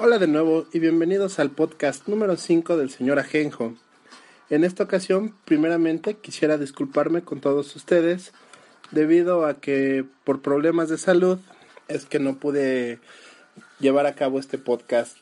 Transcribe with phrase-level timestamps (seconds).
[0.00, 3.74] Hola de nuevo y bienvenidos al podcast número 5 del señor Ajenjo.
[4.48, 8.32] En esta ocasión, primeramente, quisiera disculparme con todos ustedes
[8.92, 11.40] debido a que por problemas de salud
[11.88, 13.00] es que no pude
[13.80, 15.16] llevar a cabo este podcast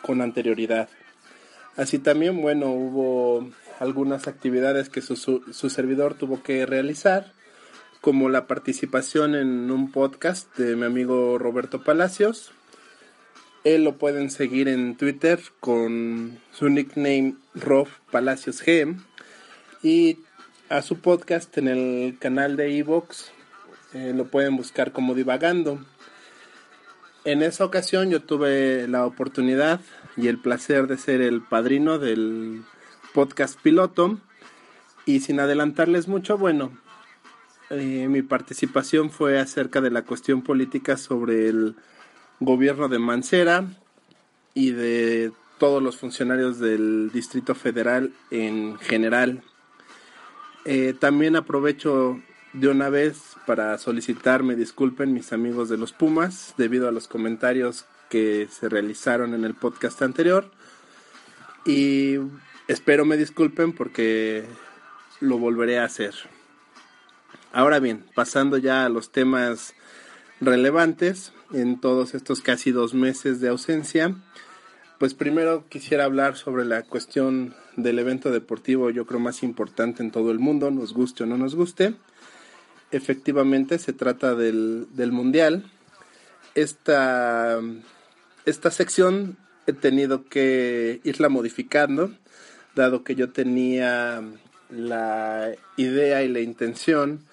[0.00, 0.88] con anterioridad.
[1.76, 7.34] Así también, bueno, hubo algunas actividades que su, su, servidor tuvo que realizar,
[8.00, 12.52] como la participación en un podcast de mi amigo Roberto Palacios,
[13.64, 18.96] él lo pueden seguir en Twitter con su nickname Rob Palacios G.
[19.82, 20.18] Y
[20.68, 23.30] a su podcast en el canal de Evox
[23.94, 25.84] eh, lo pueden buscar como Divagando.
[27.24, 29.80] En esa ocasión yo tuve la oportunidad
[30.16, 32.62] y el placer de ser el padrino del
[33.14, 34.18] podcast piloto.
[35.04, 36.72] Y sin adelantarles mucho, bueno,
[37.70, 41.76] eh, mi participación fue acerca de la cuestión política sobre el
[42.44, 43.64] gobierno de Mancera
[44.54, 49.42] y de todos los funcionarios del Distrito Federal en general.
[50.64, 52.20] Eh, también aprovecho
[52.52, 57.08] de una vez para solicitar me disculpen mis amigos de los Pumas debido a los
[57.08, 60.50] comentarios que se realizaron en el podcast anterior
[61.64, 62.16] y
[62.68, 64.44] espero me disculpen porque
[65.20, 66.14] lo volveré a hacer.
[67.52, 69.74] Ahora bien, pasando ya a los temas
[70.40, 74.14] relevantes, en todos estos casi dos meses de ausencia.
[74.98, 80.10] Pues primero quisiera hablar sobre la cuestión del evento deportivo, yo creo más importante en
[80.10, 81.94] todo el mundo, nos guste o no nos guste.
[82.90, 85.70] Efectivamente se trata del, del Mundial.
[86.54, 87.60] Esta,
[88.44, 92.12] esta sección he tenido que irla modificando,
[92.74, 94.22] dado que yo tenía
[94.70, 97.24] la idea y la intención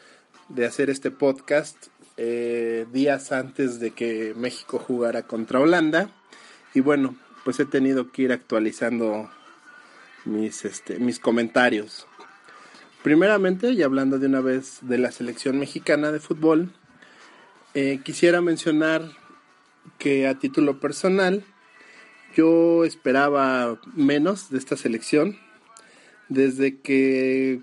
[0.49, 1.87] de hacer este podcast
[2.21, 6.09] eh, días antes de que México jugara contra Holanda.
[6.73, 7.15] Y bueno,
[7.45, 9.29] pues he tenido que ir actualizando
[10.25, 12.07] mis, este, mis comentarios.
[13.03, 16.73] Primeramente, y hablando de una vez de la selección mexicana de fútbol,
[17.73, 19.13] eh, quisiera mencionar
[19.97, 21.45] que a título personal
[22.35, 25.39] yo esperaba menos de esta selección
[26.27, 27.61] desde que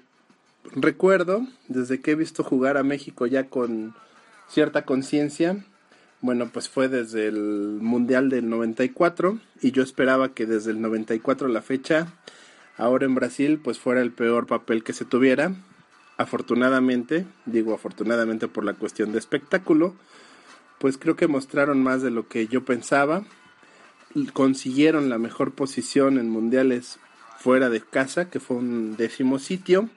[0.72, 3.94] recuerdo, desde que he visto jugar a México ya con
[4.48, 5.64] cierta conciencia.
[6.20, 11.48] Bueno, pues fue desde el Mundial del 94 y yo esperaba que desde el 94
[11.48, 12.12] la fecha,
[12.76, 15.54] ahora en Brasil, pues fuera el peor papel que se tuviera.
[16.16, 19.94] Afortunadamente, digo afortunadamente por la cuestión de espectáculo,
[20.78, 23.24] pues creo que mostraron más de lo que yo pensaba.
[24.32, 26.98] Consiguieron la mejor posición en mundiales
[27.38, 29.90] fuera de casa, que fue un décimo sitio.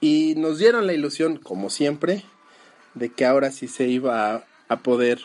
[0.00, 2.24] Y nos dieron la ilusión, como siempre,
[2.94, 5.20] de que ahora sí se iba a, poder.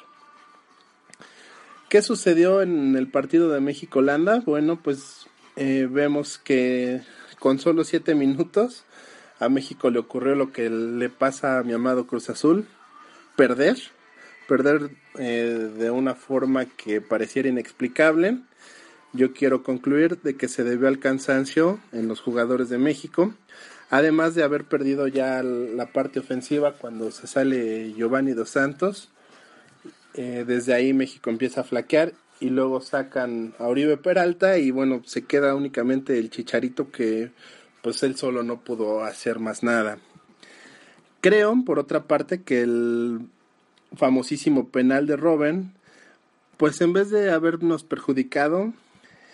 [1.89, 4.41] ¿Qué sucedió en el partido de México-Holanda?
[4.45, 7.01] Bueno, pues eh, vemos que
[7.39, 8.85] con solo siete minutos
[9.39, 12.67] a México le ocurrió lo que le pasa a mi amado Cruz Azul,
[13.35, 13.77] perder,
[14.47, 18.39] perder eh, de una forma que pareciera inexplicable.
[19.11, 23.33] Yo quiero concluir de que se debió al cansancio en los jugadores de México,
[23.93, 29.11] Además de haber perdido ya la parte ofensiva cuando se sale Giovanni Dos Santos,
[30.15, 35.03] eh, desde ahí México empieza a flaquear y luego sacan a Oribe Peralta y bueno,
[35.05, 37.29] se queda únicamente el Chicharito que
[37.83, 39.99] pues él solo no pudo hacer más nada.
[41.21, 43.19] Creo, por otra parte, que el
[43.95, 45.71] famosísimo penal de Robben,
[46.57, 48.73] pues en vez de habernos perjudicado,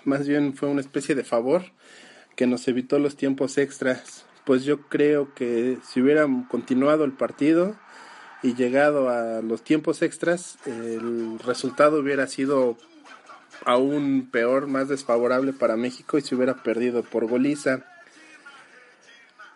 [0.04, 1.64] más bien fue una especie de favor
[2.36, 7.76] que nos evitó los tiempos extras pues yo creo que si hubieran continuado el partido
[8.42, 12.76] y llegado a los tiempos extras, el resultado hubiera sido
[13.64, 17.86] aún peor, más desfavorable para México y se hubiera perdido por goliza.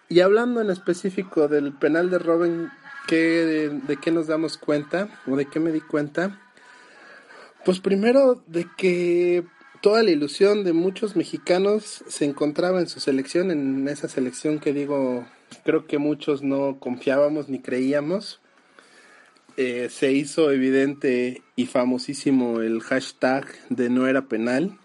[0.10, 2.70] Y hablando en específico del penal de Robin,
[3.08, 5.10] ¿qué, de, qué nos damos cuenta?
[5.26, 6.40] ¿O de qué me di cuenta?
[7.66, 9.44] Pues primero de que
[9.84, 14.72] toda la ilusión de muchos mexicanos se encontraba en su selección, en esa selección que
[14.72, 15.28] digo
[15.66, 18.40] creo que muchos no confiábamos ni creíamos.
[19.58, 24.80] Eh, se hizo evidente y famosísimo el hashtag de no era penal,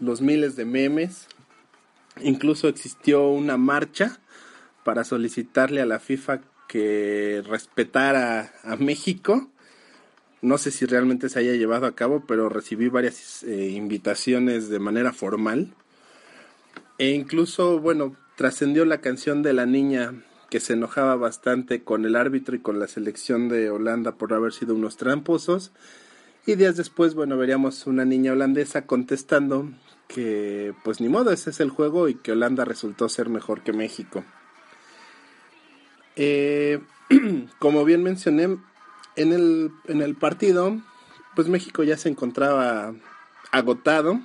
[0.00, 1.28] los miles de memes,
[2.22, 4.18] incluso existió una marcha
[4.82, 9.50] para solicitarle a la FIFA que respetara a México.
[10.42, 14.80] No sé si realmente se haya llevado a cabo, pero recibí varias eh, invitaciones de
[14.80, 15.72] manera formal.
[16.98, 22.16] E incluso, bueno, trascendió la canción de la niña que se enojaba bastante con el
[22.16, 25.72] árbitro y con la selección de Holanda por haber sido unos tramposos.
[26.44, 29.70] Y días después, bueno, veríamos una niña holandesa contestando
[30.08, 33.72] que pues ni modo, ese es el juego y que Holanda resultó ser mejor que
[33.72, 34.24] México.
[36.16, 36.80] Eh,
[37.58, 38.58] como bien mencioné,
[39.16, 40.80] en el, en el partido,
[41.34, 42.94] pues México ya se encontraba
[43.50, 44.20] agotado.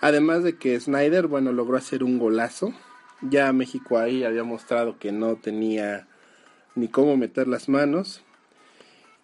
[0.00, 2.72] Además de que Snyder, bueno, logró hacer un golazo.
[3.22, 6.06] Ya México ahí había mostrado que no tenía
[6.74, 8.22] ni cómo meter las manos.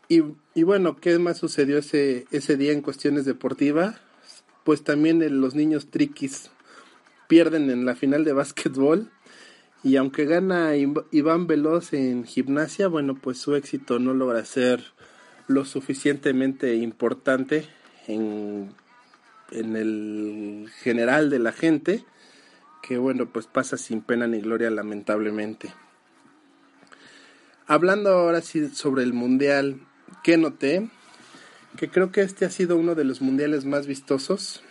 [0.09, 0.23] Y,
[0.55, 3.97] y bueno, ¿qué más sucedió ese, ese día en cuestiones deportivas?
[4.65, 6.51] Pues también los niños triquis
[7.29, 9.11] pierden en la final de básquetbol
[9.85, 14.85] y aunque gana Iván Veloz en gimnasia, bueno, pues su éxito no logra ser
[15.49, 17.67] lo suficientemente importante
[18.07, 18.73] en,
[19.51, 22.05] en el general de la gente,
[22.81, 25.73] que bueno, pues pasa sin pena ni gloria lamentablemente.
[27.67, 29.81] Hablando ahora sí sobre el mundial,
[30.23, 30.91] ¿qué noté?
[31.77, 34.63] Que creo que este ha sido uno de los mundiales más vistosos,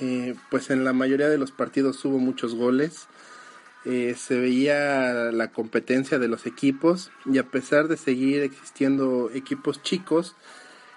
[0.00, 3.08] eh, pues en la mayoría de los partidos hubo muchos goles
[3.84, 9.82] eh, se veía la competencia de los equipos y a pesar de seguir existiendo equipos
[9.82, 10.36] chicos,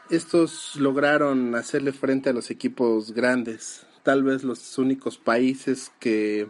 [0.10, 3.86] estos lograron hacerle frente a los equipos grandes.
[4.04, 6.48] Tal vez los únicos países que,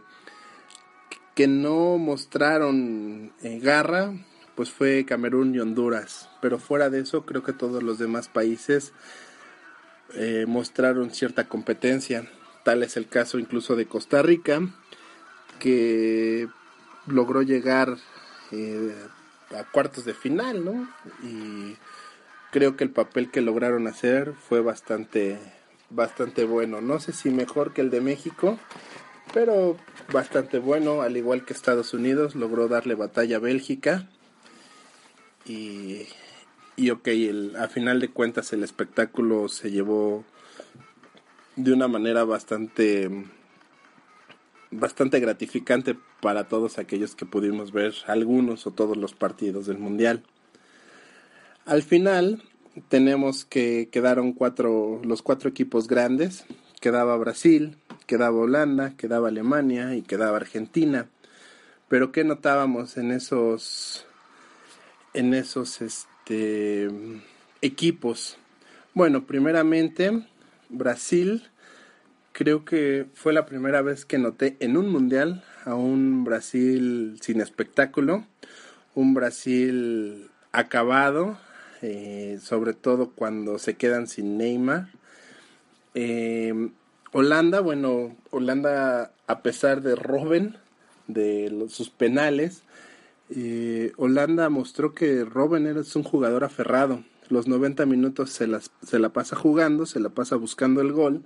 [1.33, 4.13] que no mostraron eh, garra,
[4.53, 6.29] pues fue Camerún y Honduras.
[6.39, 8.93] Pero fuera de eso, creo que todos los demás países
[10.13, 12.29] eh, mostraron cierta competencia.
[12.63, 14.61] Tal es el caso incluso de Costa Rica,
[15.59, 16.47] que
[17.07, 17.97] logró llegar
[18.51, 18.95] eh,
[19.57, 20.89] a cuartos de final, ¿no?
[21.23, 21.75] Y
[22.51, 25.39] creo que el papel que lograron hacer fue bastante,
[25.89, 26.81] bastante bueno.
[26.81, 28.59] No sé si mejor que el de México,
[29.33, 29.77] pero
[30.11, 34.07] bastante bueno, al igual que Estados Unidos, logró darle batalla a Bélgica.
[35.45, 36.07] Y,
[36.75, 40.25] y ok, el, a final de cuentas el espectáculo se llevó
[41.55, 43.09] de una manera bastante
[44.71, 50.23] bastante gratificante para todos aquellos que pudimos ver algunos o todos los partidos del mundial.
[51.65, 52.43] Al final
[52.89, 56.45] tenemos que quedaron cuatro los cuatro equipos grandes,
[56.79, 61.07] quedaba Brasil, quedaba Holanda, quedaba Alemania y quedaba Argentina.
[61.87, 64.05] Pero qué notábamos en esos
[65.13, 66.89] en esos este
[67.61, 68.37] equipos.
[68.93, 70.25] Bueno, primeramente
[70.69, 71.49] Brasil
[72.37, 77.41] creo que fue la primera vez que noté en un mundial a un Brasil sin
[77.41, 78.25] espectáculo,
[78.93, 81.39] un Brasil acabado,
[81.81, 84.89] eh, sobre todo cuando se quedan sin Neymar.
[85.95, 86.69] Eh,
[87.11, 90.57] Holanda, bueno, Holanda a pesar de Robben,
[91.07, 92.61] de sus penales,
[93.31, 97.03] eh, Holanda mostró que Robben era un jugador aferrado.
[97.29, 101.23] Los 90 minutos se, las, se la pasa jugando, se la pasa buscando el gol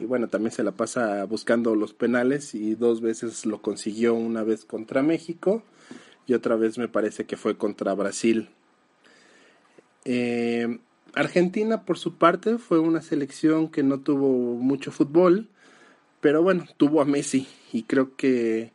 [0.00, 4.42] y bueno, también se la pasa buscando los penales y dos veces lo consiguió, una
[4.42, 5.62] vez contra México
[6.26, 8.48] y otra vez me parece que fue contra Brasil.
[10.06, 10.78] Eh,
[11.14, 15.48] Argentina, por su parte, fue una selección que no tuvo mucho fútbol,
[16.22, 18.72] pero bueno, tuvo a Messi y creo que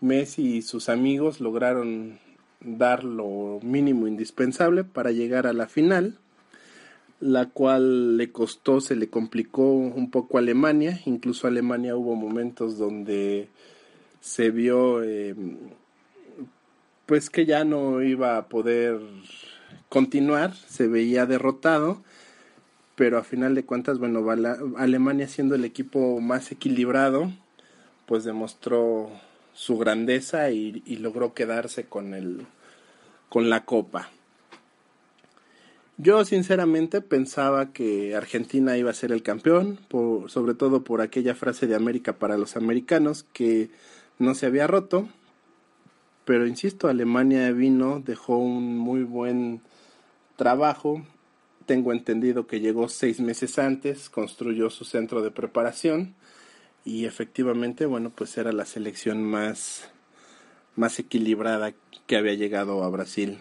[0.00, 2.18] Messi y sus amigos lograron
[2.60, 6.18] dar lo mínimo indispensable para llegar a la final
[7.24, 12.76] la cual le costó, se le complicó un poco a Alemania, incluso Alemania hubo momentos
[12.76, 13.48] donde
[14.20, 15.56] se vio em,
[17.06, 19.00] pues que ya no iba a poder
[19.88, 22.02] continuar, se veía derrotado,
[22.94, 24.22] pero a final de cuentas, bueno,
[24.76, 27.32] Alemania siendo el equipo más equilibrado,
[28.04, 29.10] pues demostró
[29.54, 32.46] su grandeza y, y logró quedarse con el
[33.30, 34.10] con la copa.
[35.96, 41.36] Yo sinceramente pensaba que Argentina iba a ser el campeón, por, sobre todo por aquella
[41.36, 43.70] frase de América para los americanos que
[44.18, 45.08] no se había roto,
[46.24, 49.60] pero insisto, Alemania vino, dejó un muy buen
[50.36, 51.06] trabajo,
[51.64, 56.16] tengo entendido que llegó seis meses antes, construyó su centro de preparación
[56.84, 59.90] y efectivamente, bueno, pues era la selección más,
[60.74, 61.72] más equilibrada
[62.08, 63.38] que había llegado a Brasil.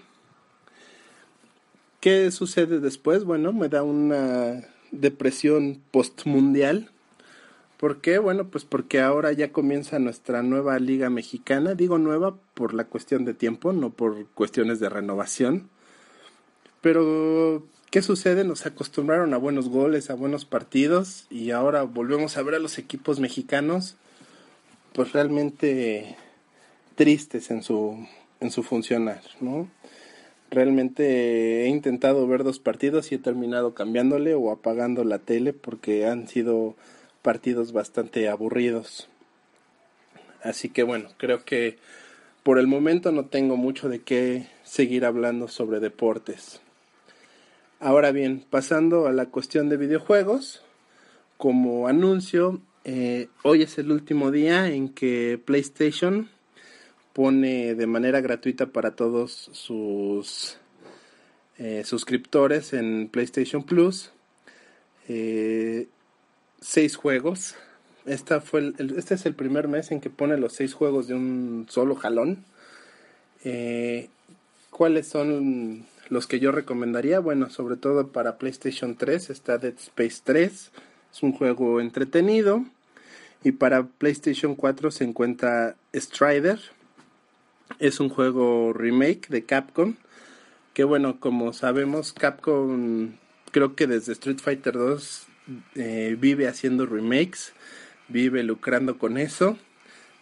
[2.03, 3.23] ¿Qué sucede después?
[3.23, 6.91] Bueno, me da una depresión postmundial.
[7.77, 8.17] ¿Por qué?
[8.17, 11.75] Bueno, pues porque ahora ya comienza nuestra nueva liga mexicana.
[11.75, 15.69] Digo nueva por la cuestión de tiempo, no por cuestiones de renovación.
[16.81, 18.43] Pero, ¿qué sucede?
[18.43, 22.79] Nos acostumbraron a buenos goles, a buenos partidos y ahora volvemos a ver a los
[22.79, 23.95] equipos mexicanos
[24.91, 26.17] pues realmente
[26.95, 28.05] tristes en su,
[28.41, 29.69] en su funcionar, ¿no?
[30.53, 36.05] Realmente he intentado ver dos partidos y he terminado cambiándole o apagando la tele porque
[36.05, 36.75] han sido
[37.23, 39.09] partidos bastante aburridos.
[40.43, 41.79] Así que bueno, creo que
[42.43, 46.61] por el momento no tengo mucho de qué seguir hablando sobre deportes.
[47.79, 50.61] Ahora bien, pasando a la cuestión de videojuegos,
[51.37, 56.29] como anuncio, eh, hoy es el último día en que PlayStation
[57.13, 60.57] pone de manera gratuita para todos sus
[61.57, 64.11] eh, suscriptores en PlayStation Plus
[65.07, 65.87] eh,
[66.61, 67.55] seis juegos.
[68.05, 71.67] Esta fue este es el primer mes en que pone los seis juegos de un
[71.69, 72.43] solo jalón.
[73.43, 74.09] Eh,
[74.69, 77.19] ¿Cuáles son los que yo recomendaría?
[77.19, 80.71] Bueno, sobre todo para PlayStation 3 está Dead Space 3.
[81.13, 82.65] Es un juego entretenido.
[83.43, 86.59] Y para PlayStation 4 se encuentra Strider,
[87.79, 89.95] es un juego remake de Capcom.
[90.73, 93.11] Que bueno, como sabemos, Capcom
[93.51, 95.27] creo que desde Street Fighter 2
[95.75, 97.53] eh, vive haciendo remakes,
[98.07, 99.57] vive lucrando con eso.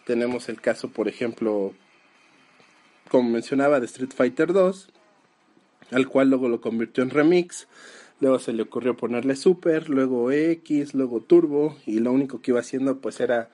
[0.04, 1.72] Tenemos el caso, por ejemplo,
[3.08, 4.90] como mencionaba, de Street Fighter 2,
[5.92, 7.68] al cual luego lo convirtió en remix.
[8.20, 12.60] Luego se le ocurrió ponerle Super, luego X, luego Turbo, y lo único que iba
[12.60, 13.50] haciendo pues era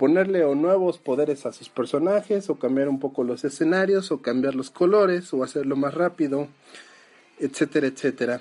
[0.00, 4.54] ponerle o nuevos poderes a sus personajes o cambiar un poco los escenarios o cambiar
[4.54, 6.48] los colores o hacerlo más rápido,
[7.38, 8.40] etcétera, etcétera.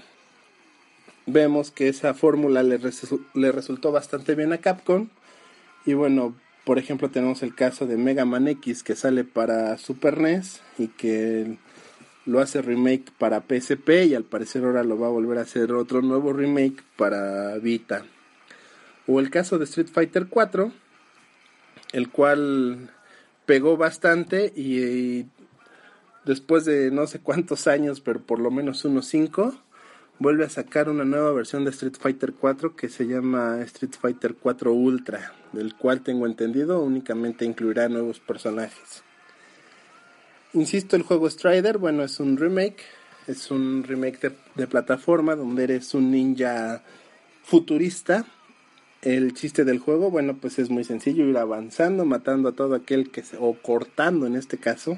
[1.25, 2.79] Vemos que esa fórmula le,
[3.33, 5.09] le resultó bastante bien a Capcom
[5.85, 10.17] y bueno, por ejemplo tenemos el caso de Mega Man X que sale para Super
[10.17, 11.57] NES y que
[12.25, 15.73] lo hace remake para PSP y al parecer ahora lo va a volver a hacer
[15.73, 18.05] otro nuevo remake para Vita.
[19.07, 20.71] O el caso de Street Fighter 4
[21.91, 22.91] el cual
[23.45, 25.25] pegó bastante y,
[26.25, 29.55] después de no sé cuántos años, pero por lo menos unos cinco,
[30.19, 34.35] vuelve a sacar una nueva versión de Street Fighter 4 que se llama Street Fighter
[34.35, 39.03] 4 Ultra, del cual tengo entendido únicamente incluirá nuevos personajes.
[40.53, 42.83] Insisto, el juego Strider, bueno, es un remake,
[43.27, 46.83] es un remake de, de plataforma donde eres un ninja
[47.43, 48.25] futurista
[49.01, 53.11] el chiste del juego, bueno, pues es muy sencillo, ir avanzando, matando a todo aquel
[53.11, 54.97] que se, o cortando en este caso,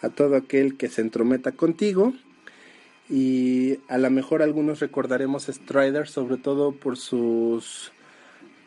[0.00, 2.14] a todo aquel que se entrometa contigo.
[3.08, 7.92] Y a lo mejor algunos recordaremos Strider, sobre todo por sus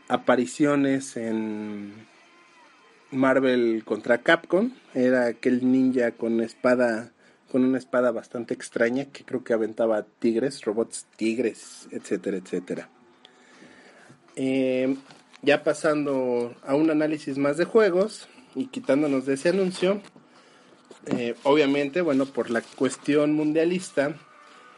[0.07, 1.93] apariciones en
[3.11, 4.71] Marvel contra Capcom.
[4.93, 7.11] Era aquel ninja con espada,
[7.51, 12.89] con una espada bastante extraña que creo que aventaba tigres, robots tigres, etcétera, etcétera.
[14.41, 14.95] Eh,
[15.41, 20.01] ya pasando a un análisis más de juegos y quitándonos de ese anuncio,
[21.07, 24.15] eh, obviamente, bueno, por la cuestión mundialista,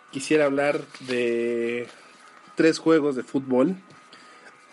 [0.10, 1.86] quisiera hablar de
[2.56, 3.76] tres juegos de fútbol,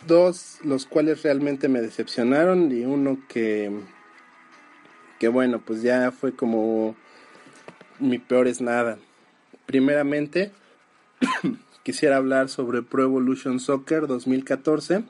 [0.06, 3.70] dos los cuales realmente me decepcionaron y uno que,
[5.18, 6.96] que bueno, pues ya fue como
[7.98, 8.98] mi peor es nada.
[9.66, 10.50] Primeramente,
[11.82, 15.04] quisiera hablar sobre Pro Evolution Soccer 2014.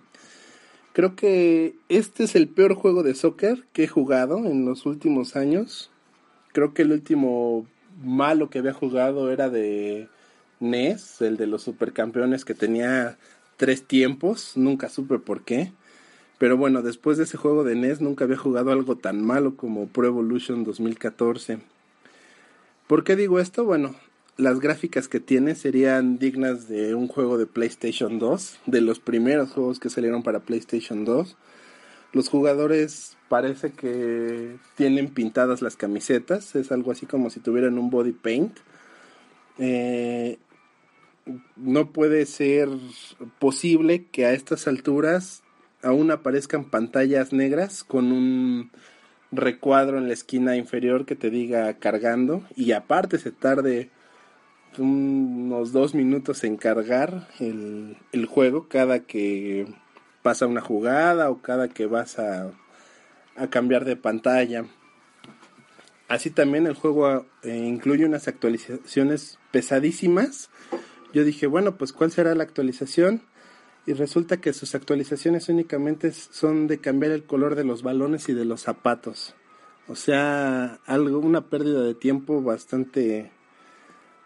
[0.92, 5.36] Creo que este es el peor juego de soccer que he jugado en los últimos
[5.36, 5.90] años.
[6.52, 7.66] Creo que el último
[8.02, 10.08] malo que había jugado era de
[10.60, 13.16] NES, el de los supercampeones que tenía
[13.56, 15.72] tres tiempos, nunca supe por qué.
[16.38, 19.88] Pero bueno, después de ese juego de NES nunca había jugado algo tan malo como
[19.88, 21.58] Pro Evolution 2014.
[22.86, 23.64] ¿Por qué digo esto?
[23.64, 23.94] Bueno,
[24.38, 29.50] las gráficas que tiene serían dignas de un juego de PlayStation 2, de los primeros
[29.50, 31.36] juegos que salieron para PlayStation 2.
[32.12, 37.90] Los jugadores parece que tienen pintadas las camisetas, es algo así como si tuvieran un
[37.90, 38.56] body paint.
[39.58, 40.38] Eh,
[41.56, 42.68] no puede ser
[43.40, 45.42] posible que a estas alturas
[45.82, 48.70] aún aparezcan pantallas negras con un
[49.32, 53.90] recuadro en la esquina inferior que te diga cargando y aparte se tarde
[54.78, 59.66] unos dos minutos en cargar el, el juego cada que
[60.22, 62.50] pasa una jugada o cada que vas a,
[63.36, 64.64] a cambiar de pantalla.
[66.08, 70.50] Así también el juego eh, incluye unas actualizaciones pesadísimas.
[71.12, 73.22] Yo dije, bueno, pues ¿cuál será la actualización?
[73.86, 78.34] Y resulta que sus actualizaciones únicamente son de cambiar el color de los balones y
[78.34, 79.34] de los zapatos.
[79.86, 83.30] O sea, algo, una pérdida de tiempo bastante,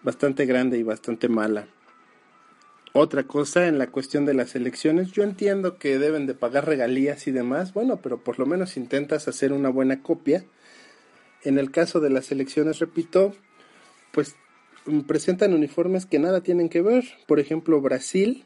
[0.02, 1.66] bastante grande y bastante mala.
[2.94, 7.26] Otra cosa en la cuestión de las elecciones, yo entiendo que deben de pagar regalías
[7.26, 10.44] y demás, bueno, pero por lo menos intentas hacer una buena copia.
[11.42, 13.34] En el caso de las elecciones, repito,
[14.12, 14.36] pues
[14.84, 17.04] mm, presentan uniformes que nada tienen que ver.
[17.26, 18.44] Por ejemplo, Brasil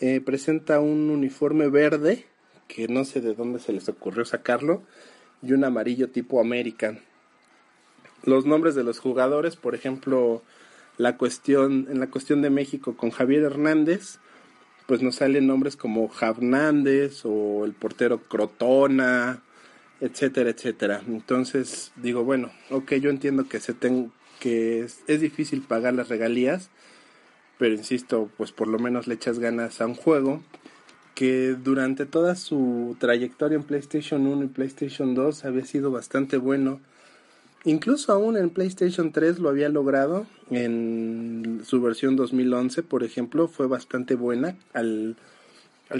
[0.00, 2.26] eh, presenta un uniforme verde,
[2.68, 4.82] que no sé de dónde se les ocurrió sacarlo,
[5.40, 7.00] y un amarillo tipo American.
[8.24, 10.42] Los nombres de los jugadores, por ejemplo,
[10.98, 14.18] la cuestión, en la cuestión de México con Javier Hernández,
[14.86, 19.42] pues nos salen nombres como Hernández o el portero Crotona,
[20.00, 21.02] etcétera, etcétera.
[21.06, 26.08] Entonces digo, bueno, ok, yo entiendo que se ten, que es, es, difícil pagar las
[26.08, 26.70] regalías,
[27.58, 30.42] pero insisto, pues por lo menos le echas ganas a un juego
[31.14, 36.80] que durante toda su trayectoria en PlayStation 1 y PlayStation 2 había sido bastante bueno
[37.64, 40.26] Incluso aún en PlayStation 3 lo había logrado.
[40.50, 45.16] En su versión 2011, por ejemplo, fue bastante buena al,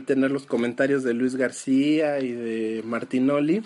[0.06, 3.62] tener los comentarios de Luis García y de Martinoli.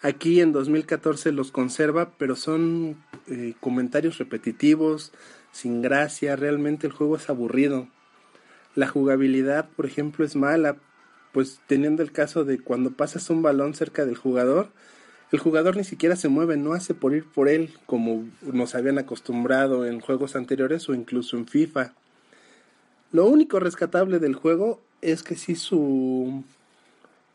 [0.00, 5.12] Aquí en 2014 los conserva, pero son eh, comentarios repetitivos,
[5.50, 6.36] sin gracia.
[6.36, 7.88] Realmente el juego es aburrido.
[8.76, 10.76] La jugabilidad, por ejemplo, es mala,
[11.32, 14.68] pues teniendo el caso de cuando pasas un balón cerca del jugador,
[15.30, 18.98] el jugador ni siquiera se mueve, no hace por ir por él como nos habían
[18.98, 21.92] acostumbrado en juegos anteriores o incluso en FIFA.
[23.12, 26.44] Lo único rescatable del juego es que si su,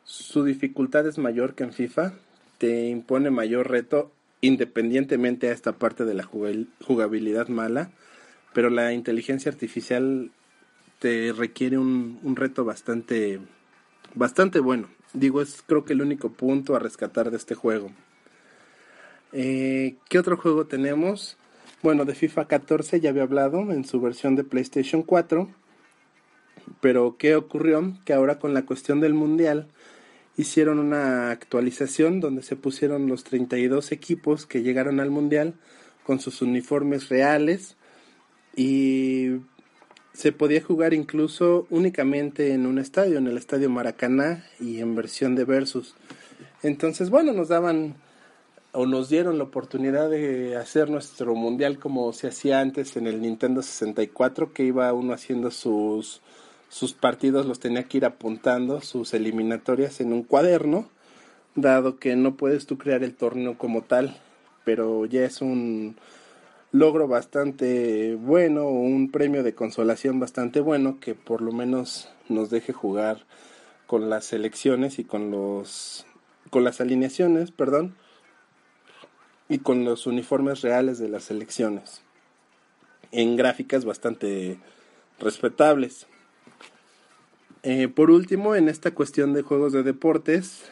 [0.03, 2.13] su dificultad es mayor que en FIFA,
[2.57, 7.91] te impone mayor reto independientemente a esta parte de la jugabilidad mala,
[8.53, 10.31] pero la inteligencia artificial
[10.99, 13.39] te requiere un, un reto bastante,
[14.15, 14.89] bastante bueno.
[15.13, 17.91] Digo, es creo que el único punto a rescatar de este juego.
[19.31, 21.37] Eh, ¿Qué otro juego tenemos?
[21.81, 25.49] Bueno, de FIFA 14 ya había hablado en su versión de PlayStation 4.
[26.81, 27.93] Pero ¿qué ocurrió?
[28.05, 29.67] Que ahora con la cuestión del Mundial
[30.37, 35.55] hicieron una actualización donde se pusieron los 32 equipos que llegaron al Mundial
[36.05, 37.75] con sus uniformes reales
[38.55, 39.41] y
[40.13, 45.35] se podía jugar incluso únicamente en un estadio, en el estadio Maracaná y en versión
[45.35, 45.95] de versus.
[46.61, 47.95] Entonces, bueno, nos daban
[48.71, 53.21] o nos dieron la oportunidad de hacer nuestro mundial como se hacía antes en el
[53.21, 56.21] Nintendo 64, que iba uno haciendo sus
[56.73, 60.89] sus partidos los tenía que ir apuntando, sus eliminatorias en un cuaderno,
[61.53, 64.17] dado que no puedes tú crear el torneo como tal,
[64.65, 65.95] pero ya es un
[66.73, 72.73] logro bastante bueno, un premio de consolación bastante bueno que por lo menos nos deje
[72.73, 73.25] jugar
[73.85, 76.05] con las selecciones y con los
[76.49, 77.95] con las alineaciones, perdón,
[79.49, 82.01] y con los uniformes reales de las selecciones
[83.11, 84.57] en gráficas bastante
[85.19, 86.07] respetables.
[87.61, 90.63] Eh, por último, en esta cuestión de juegos de deportes,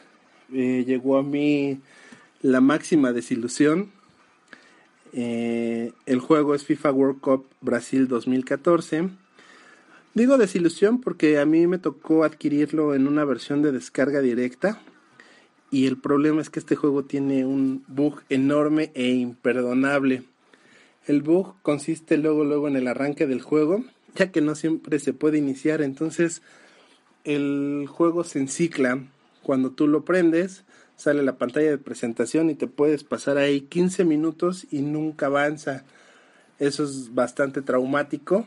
[0.51, 1.79] eh, llegó a mí
[2.41, 3.91] la máxima desilusión
[5.13, 9.09] eh, el juego es FIFA World Cup Brasil 2014.
[10.13, 14.81] Digo desilusión porque a mí me tocó adquirirlo en una versión de descarga directa
[15.69, 20.23] y el problema es que este juego tiene un bug enorme e imperdonable.
[21.07, 23.83] El bug consiste luego luego en el arranque del juego,
[24.15, 26.41] ya que no siempre se puede iniciar, entonces
[27.23, 29.01] el juego se encicla
[29.43, 30.63] cuando tú lo prendes
[31.01, 35.83] sale la pantalla de presentación y te puedes pasar ahí 15 minutos y nunca avanza.
[36.59, 38.45] Eso es bastante traumático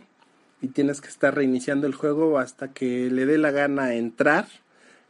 [0.63, 4.47] y tienes que estar reiniciando el juego hasta que le dé la gana entrar.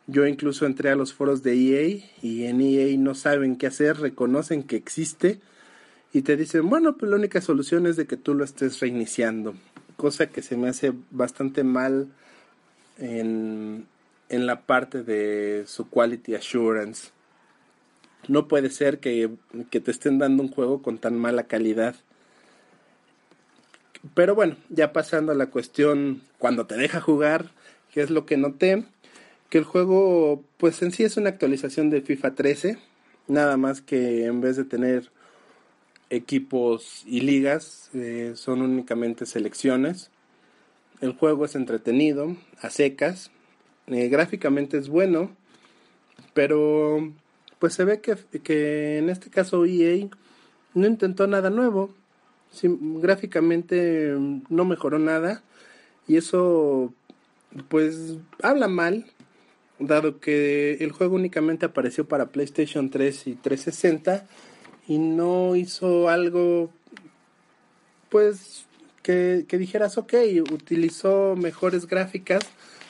[0.07, 3.99] Yo incluso entré a los foros de EA y en EA no saben qué hacer,
[3.99, 5.39] reconocen que existe
[6.15, 9.55] y te dicen, bueno, pues la única solución es de que tú lo estés reiniciando.
[9.99, 12.09] Cosa que se me hace bastante mal
[12.97, 13.87] en,
[14.31, 17.14] en la parte de su quality assurance.
[18.29, 19.31] No puede ser que,
[19.71, 21.97] te estén dando un juego con tan mala calidad.
[24.15, 27.51] Pero bueno, ya pasando a la cuestión cuando te deja jugar,
[27.93, 28.85] que es lo que noté,
[29.51, 32.79] que el juego pues en sí es una actualización de FIFA 13,
[33.29, 35.11] nada más que en vez de tener
[36.11, 40.11] equipos y ligas, eh, son únicamente selecciones.
[41.01, 43.31] El juego es entretenido, a secas,
[43.87, 45.31] eh, gráficamente es bueno,
[46.33, 47.13] pero
[47.59, 50.09] pues se ve que, que en este caso EA
[50.75, 51.95] no intentó nada nuevo.
[52.63, 54.15] gráficamente
[54.49, 55.43] no mejoró nada
[56.07, 56.93] y eso
[57.69, 59.07] pues habla mal
[59.79, 64.27] dado que el juego únicamente apareció para PlayStation 3 y 360
[64.87, 66.71] y no hizo algo
[68.09, 68.67] pues
[69.03, 70.15] que, que dijeras ok,
[70.53, 72.45] utilizó mejores gráficas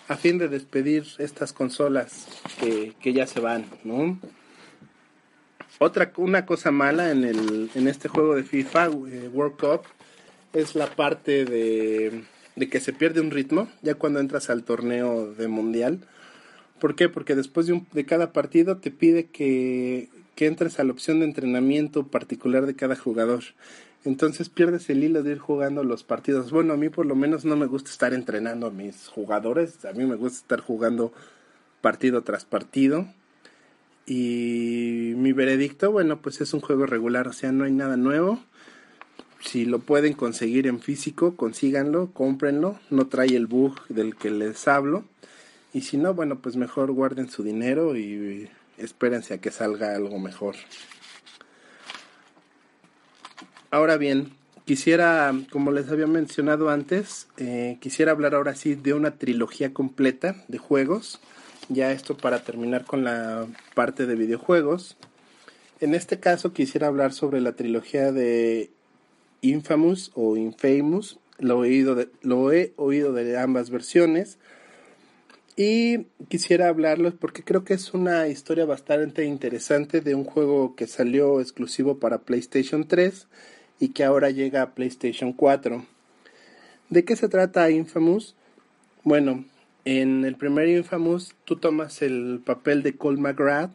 [0.08, 2.26] a fin de despedir estas consolas
[2.60, 4.18] que, que ya se van, ¿no?
[5.78, 9.82] Otra una cosa mala en el en este juego de FIFA eh, World Cup
[10.52, 12.24] es la parte de,
[12.56, 16.00] de que se pierde un ritmo ya cuando entras al torneo de mundial.
[16.80, 17.08] ¿Por qué?
[17.08, 21.20] Porque después de, un, de cada partido te pide que, que entres a la opción
[21.20, 23.42] de entrenamiento particular de cada jugador.
[24.04, 26.50] Entonces pierdes el hilo de ir jugando los partidos.
[26.50, 29.84] Bueno, a mí por lo menos no me gusta estar entrenando a mis jugadores.
[29.86, 31.12] A mí me gusta estar jugando
[31.80, 33.06] partido tras partido.
[34.06, 38.40] Y mi veredicto, bueno, pues es un juego regular, o sea, no hay nada nuevo.
[39.40, 42.78] Si lo pueden conseguir en físico, consíganlo, cómprenlo.
[42.90, 45.04] No trae el bug del que les hablo.
[45.72, 50.18] Y si no, bueno, pues mejor guarden su dinero y espérense a que salga algo
[50.18, 50.56] mejor.
[53.70, 54.30] Ahora bien,
[54.64, 60.44] quisiera, como les había mencionado antes, eh, quisiera hablar ahora sí de una trilogía completa
[60.48, 61.20] de juegos.
[61.68, 64.96] Ya esto para terminar con la parte de videojuegos.
[65.80, 68.70] En este caso quisiera hablar sobre la trilogía de
[69.40, 71.18] Infamous o Infamous.
[71.38, 74.38] Lo he oído de, lo he oído de ambas versiones.
[75.56, 80.86] Y quisiera hablarles porque creo que es una historia bastante interesante de un juego que
[80.86, 83.28] salió exclusivo para PlayStation 3
[83.78, 85.86] y que ahora llega a PlayStation 4.
[86.90, 88.34] ¿De qué se trata Infamous?
[89.04, 89.44] Bueno,
[89.84, 93.72] en el primer Infamous tú tomas el papel de Cole McGrath,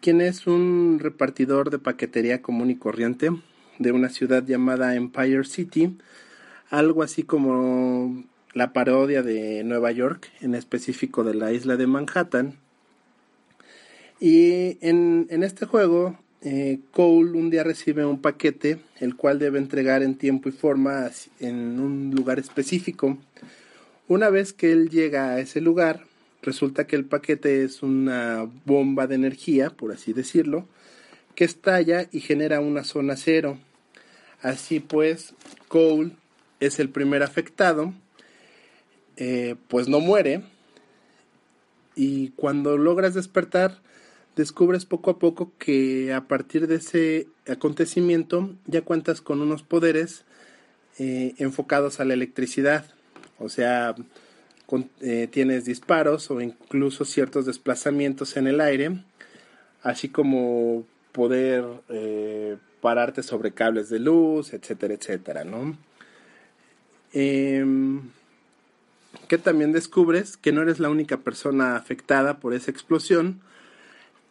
[0.00, 3.30] quien es un repartidor de paquetería común y corriente
[3.78, 5.96] de una ciudad llamada Empire City,
[6.68, 12.54] algo así como la parodia de Nueva York, en específico de la isla de Manhattan.
[14.20, 19.58] Y en, en este juego eh, Cole un día recibe un paquete, el cual debe
[19.58, 23.18] entregar en tiempo y forma en un lugar específico.
[24.10, 26.04] Una vez que él llega a ese lugar,
[26.42, 30.66] resulta que el paquete es una bomba de energía, por así decirlo,
[31.36, 33.56] que estalla y genera una zona cero.
[34.42, 35.32] Así pues,
[35.68, 36.10] Cole
[36.58, 37.94] es el primer afectado,
[39.16, 40.42] eh, pues no muere,
[41.94, 43.78] y cuando logras despertar,
[44.34, 50.24] descubres poco a poco que a partir de ese acontecimiento ya cuentas con unos poderes
[50.98, 52.92] eh, enfocados a la electricidad.
[53.40, 53.96] O sea,
[55.00, 59.02] eh, tienes disparos o incluso ciertos desplazamientos en el aire,
[59.82, 65.76] así como poder eh, pararte sobre cables de luz, etcétera, etcétera, ¿no?
[67.12, 68.02] Em,
[69.26, 73.40] que también descubres que no eres la única persona afectada por esa explosión,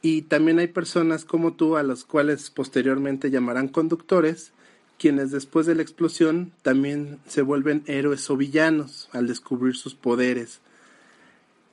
[0.02, 4.54] y también hay personas como tú a los cuales posteriormente llamarán conductores,
[5.00, 10.60] quienes después de la explosión también se vuelven héroes o villanos al descubrir sus poderes.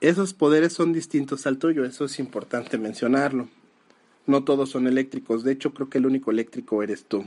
[0.01, 3.49] Esos poderes son distintos al tuyo, eso es importante mencionarlo.
[4.27, 7.25] No todos son eléctricos, de hecho creo que el único eléctrico eres tú.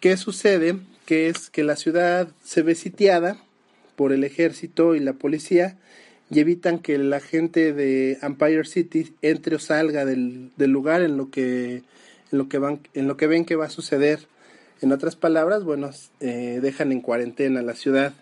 [0.00, 0.78] ¿Qué sucede?
[1.04, 3.42] Que es que la ciudad se ve sitiada
[3.96, 5.76] por el ejército y la policía
[6.30, 11.30] y evitan que la gente de Empire City entre o salga del, lugar en lo
[11.30, 11.82] que
[12.32, 14.20] en lo que van en lo que ven que va a suceder
[14.80, 15.90] en otras palabras bueno
[16.20, 18.12] eh, dejan en cuarentena la ciudad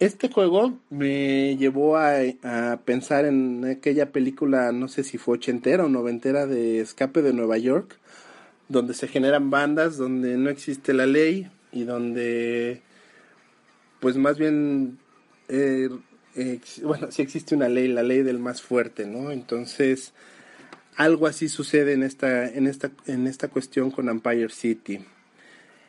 [0.00, 5.84] este juego me llevó a, a, pensar en aquella película no sé si fue ochentera
[5.84, 7.98] o noventera de Escape de Nueva York
[8.68, 12.82] donde se generan bandas donde no existe la ley y donde
[14.00, 14.98] pues más bien
[15.48, 15.88] eh,
[16.82, 19.30] bueno, sí existe una ley, la ley del más fuerte, ¿no?
[19.30, 20.12] Entonces,
[20.96, 25.00] algo así sucede en esta, en esta, en esta cuestión con Empire City.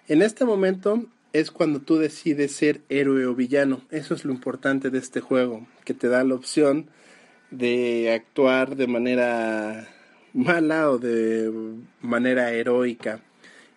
[0.07, 3.81] En este momento es cuando tú decides ser héroe o villano.
[3.91, 6.87] Eso es lo importante de este juego, que te da la opción
[7.51, 9.89] de actuar de manera
[10.33, 11.51] mala o de
[12.01, 13.21] manera heroica.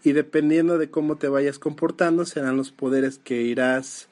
[0.04, 4.08] Y dependiendo de cómo te vayas comportando, serán los poderes que irás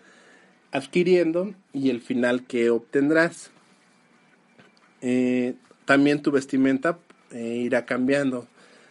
[0.73, 3.51] adquiriendo y el final que obtendrás.
[5.01, 6.99] Eh, también tu vestimenta
[7.33, 8.47] eh, irá cambiando.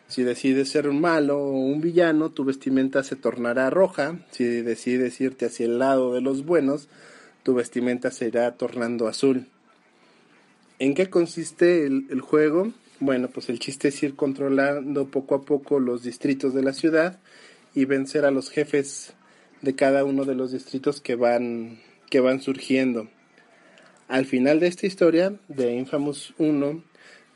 [0.07, 4.19] Si decides ser un malo o un villano, tu vestimenta se tornará roja.
[4.31, 6.89] Si decides irte hacia el lado de los buenos,
[7.43, 9.47] tu vestimenta se irá tornando azul.
[10.77, 12.71] ¿En qué consiste el, el juego?
[12.99, 17.19] Bueno, pues el chiste es ir controlando poco a poco los distritos de la ciudad
[17.73, 19.13] y vencer a los jefes
[19.61, 23.09] de cada uno de los distritos que van que van surgiendo.
[24.07, 26.83] Al final de esta historia de Infamous 1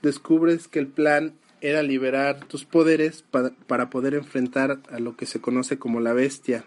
[0.01, 3.23] descubres que el plan era liberar tus poderes
[3.67, 6.63] para, poder enfrentar a lo que se conoce como la bestia.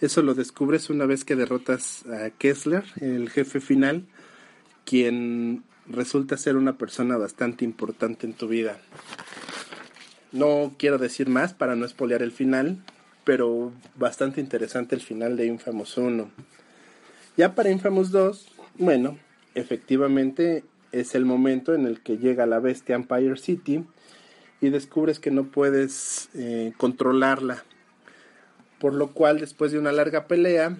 [0.00, 4.04] Eso lo descubres una vez que derrotas a Kessler, el jefe final,
[4.84, 8.78] quien resulta ser una persona bastante importante en tu vida.
[10.32, 12.82] No quiero decir más para no espolear el final,
[13.24, 16.30] pero bastante interesante el final de Infamous 1.
[17.36, 18.48] Ya para Infamous 2,
[18.78, 19.18] bueno,
[19.54, 23.84] efectivamente es el momento en el que llega la bestia Empire City
[24.60, 27.64] y descubres que no puedes eh, controlarla.
[28.78, 30.76] Por lo cual, después de una larga pelea,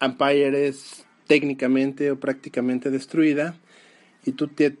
[0.00, 3.56] Empire es técnicamente o prácticamente destruida
[4.24, 4.76] y tú te,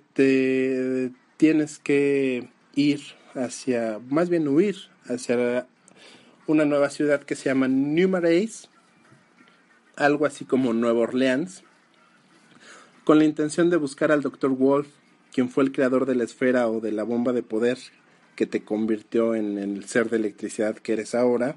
[1.36, 3.00] tienes que ir
[3.34, 5.66] hacia, más bien huir hacia
[6.46, 8.68] una nueva ciudad que se llama Numarais,
[9.96, 11.64] algo así como Nueva Orleans,
[13.04, 14.50] con la intención de buscar al Dr.
[14.50, 14.88] Wolf,
[15.32, 17.78] quien fue el creador de la esfera o de la bomba de poder
[18.36, 21.56] que te convirtió en el ser de electricidad que eres ahora.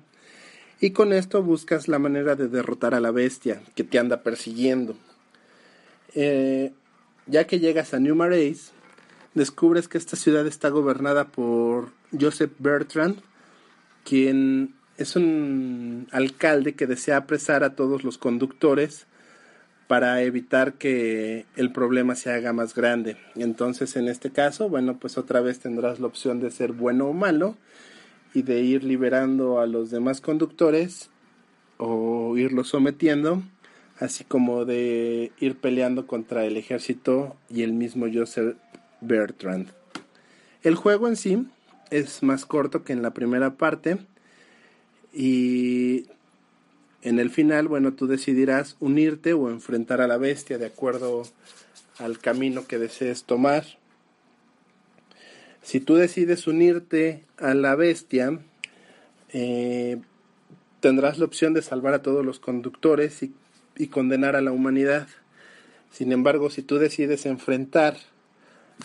[0.81, 4.95] Y con esto buscas la manera de derrotar a la bestia que te anda persiguiendo.
[6.13, 6.73] Eh,
[7.27, 8.71] ya que llegas a New Marais,
[9.33, 13.17] descubres que esta ciudad está gobernada por Joseph Bertrand,
[14.03, 19.07] quien es un alcalde que desea apresar a todos los conductores
[19.87, 23.17] para evitar que el problema se haga más grande.
[23.35, 27.13] Entonces, en este caso, bueno, pues otra vez tendrás la opción de ser bueno o
[27.13, 27.55] malo
[28.33, 31.09] y de ir liberando a los demás conductores
[31.77, 33.43] o irlos sometiendo,
[33.99, 38.57] así como de ir peleando contra el ejército y el mismo Joseph
[39.01, 39.69] Bertrand.
[40.63, 41.47] El juego en sí
[41.91, 43.99] es más corto que en la primera parte
[45.13, 46.07] y
[47.05, 51.21] en el final, bueno, tú decidirás unirte o enfrentar a la bestia de acuerdo
[51.99, 53.63] al camino que desees tomar.
[55.61, 58.39] Si tú decides unirte a la bestia,
[59.33, 60.01] eh,
[60.79, 65.07] tendrás la opción de salvar a todos los conductores y, condenar a la humanidad.
[65.91, 67.97] Sin embargo, si tú decides enfrentar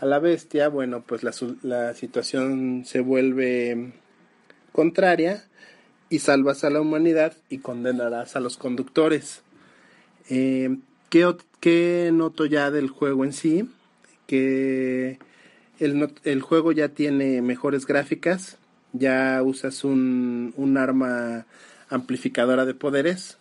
[0.02, 3.94] a la bestia, bueno, pues la, la situación se vuelve
[4.72, 5.49] contraria
[6.10, 9.42] y salvas a la humanidad y condenarás a los conductores.
[10.28, 10.76] Eh,
[11.08, 13.70] ¿qué, noto ya del juego en sí?
[14.26, 15.18] Que
[15.78, 18.58] el, juego ya tiene mejores gráficas,
[18.92, 21.46] ya usas un, un arma
[21.88, 23.38] amplificadora de poderes,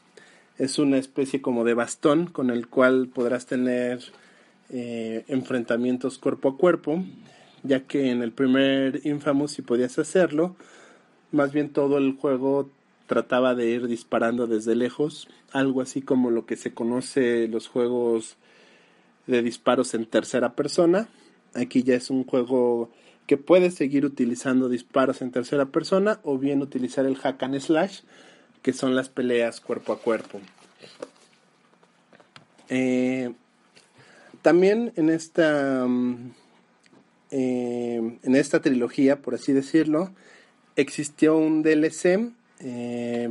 [0.60, 4.00] es una especie como de bastón con el cual podrás tener
[4.70, 7.04] eh, enfrentamientos cuerpo a cuerpo,
[7.64, 10.56] ya que en el primer Infamous si podías hacerlo,
[11.32, 12.70] más bien todo el juego
[13.08, 18.38] trataba de ir disparando desde lejos, algo así como lo que se conoce los juegos
[19.28, 21.08] de disparos en tercera persona.
[21.56, 22.92] Aquí ya es un juego
[23.26, 28.02] que puede seguir utilizando disparos en tercera persona o bien utilizar el hack and slash,
[28.62, 30.40] que son las peleas cuerpo a cuerpo.
[32.70, 33.34] Eh,
[34.42, 36.32] también en esta, mm,
[37.32, 40.12] eh, en esta trilogía, por así decirlo,
[40.80, 43.30] existió un DLC, eh,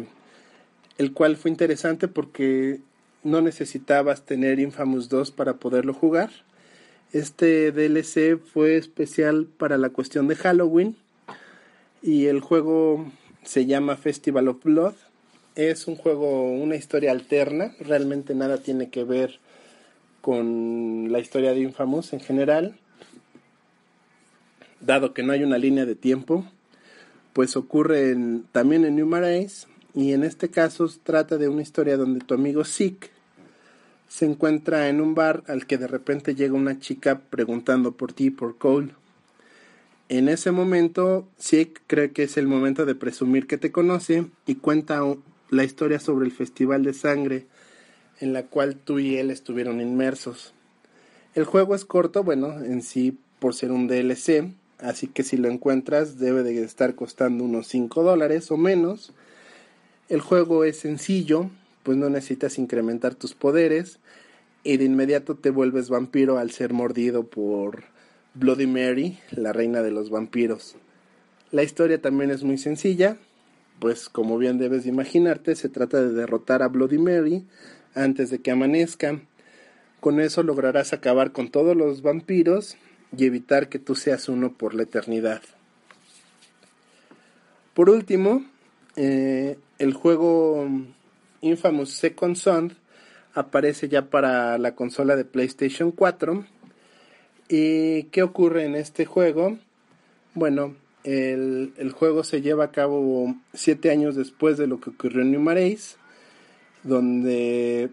[0.99, 2.81] el cual fue interesante porque
[3.25, 6.31] no necesitabas tener Infamous 2 para poderlo jugar.
[7.13, 10.97] Este DLC fue especial para la cuestión de Halloween
[12.03, 13.11] y el juego
[13.45, 14.95] se llama Festival of Blood.
[15.55, 19.41] Es un juego, una historia alterna, realmente nada tiene que ver
[20.21, 22.77] con la historia de Infamous en general,
[24.81, 26.45] dado que no hay una línea de tiempo
[27.39, 28.17] pues ocurre
[28.51, 32.65] también en New Marais y en este caso trata de una historia donde tu amigo
[32.65, 33.11] Zeke
[34.09, 38.31] se encuentra en un bar al que de repente llega una chica preguntando por ti,
[38.31, 38.91] por Cole.
[40.09, 44.57] En ese momento, Zeke cree que es el momento de presumir que te conoce y
[44.57, 45.03] cuenta
[45.49, 47.47] la historia sobre el festival de sangre
[48.19, 50.55] en la cual tú y él estuvieron inmersos.
[51.37, 55.49] El juego es corto, bueno, en sí por ser un DLC, así que si lo
[55.49, 59.13] encuentras debe de estar costando unos 5 dólares o menos.
[60.09, 61.51] El juego es sencillo,
[61.83, 63.99] pues no necesitas incrementar tus poderes
[64.65, 67.85] y de inmediato te vuelves vampiro al ser mordido por
[68.35, 70.77] Bloody Mary, la reina de los vampiros.
[71.51, 73.17] La historia también es muy sencilla,
[73.79, 77.45] pues como bien debes imaginarte, se trata de derrotar a Bloody Mary
[77.95, 79.21] antes de que amanezca.
[80.01, 82.77] Con eso lograrás acabar con todos los vampiros
[83.17, 85.43] y evitar que tú seas uno por la eternidad.
[87.75, 88.45] Por último,
[88.97, 90.69] eh, el juego
[91.41, 92.77] Infamous Second Son
[93.35, 96.45] aparece ya para la consola de PlayStation 4.
[97.49, 99.59] ¿Y qué ocurre en este juego?
[100.35, 105.31] Bueno, el, juego se lleva a cabo siete años después de lo que ocurrió en
[105.31, 105.79] New
[106.83, 107.91] donde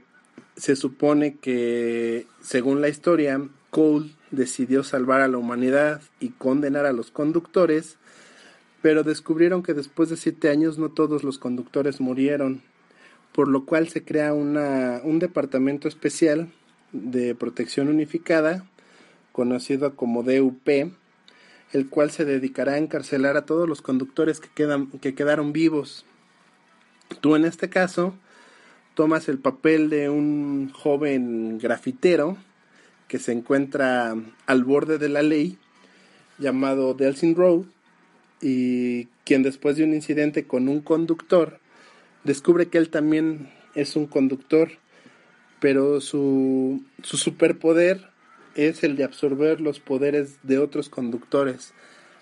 [0.58, 6.94] se supone que, según la historia, Cole decidió salvar a la humanidad y condenar a
[6.94, 7.98] los conductores,
[8.82, 12.62] pero descubrieron que después de siete años no todos los conductores murieron,
[13.32, 16.50] por lo cual se crea una, un departamento especial
[16.92, 18.66] de protección unificada,
[19.32, 20.94] conocido como DUP,
[21.74, 26.06] el cual se dedicará a encarcelar a todos los conductores que, quedan, que quedaron vivos.
[27.22, 28.14] Tú en este caso
[28.94, 32.38] tomas el papel de un joven grafitero
[33.08, 34.16] que se encuentra
[34.46, 35.58] al borde de la ley,
[36.38, 37.66] llamado Delsin Road,
[38.42, 41.60] y quien después de un incidente con un conductor,
[42.24, 44.72] descubre que él también es un conductor,
[45.60, 48.10] pero su, su superpoder
[48.56, 51.74] es el de absorber los poderes de otros conductores.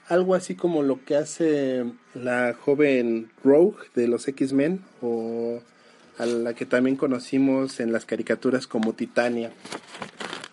[0.08, 5.62] Algo así como lo que hace la joven Rogue de los X-Men o
[6.18, 9.52] a la que también conocimos en las caricaturas como Titania.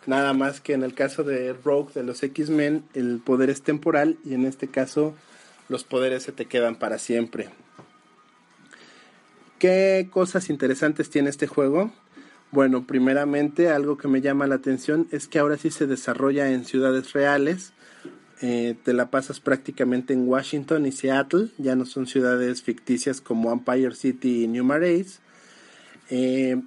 [0.07, 4.17] Nada más que en el caso de Rogue de los X-Men el poder es temporal
[4.25, 5.15] y en este caso
[5.69, 7.51] los poderes se te quedan para siempre.
[9.59, 11.93] ¿Qué cosas interesantes tiene este juego?
[12.51, 16.65] Bueno, primeramente algo que me llama la atención es que ahora sí se desarrolla en
[16.65, 17.73] ciudades reales.
[18.43, 23.53] Eh, te la pasas prácticamente en Washington y Seattle, ya no son ciudades ficticias como
[23.53, 25.21] Empire City y New Marais.
[26.09, 26.61] Eh,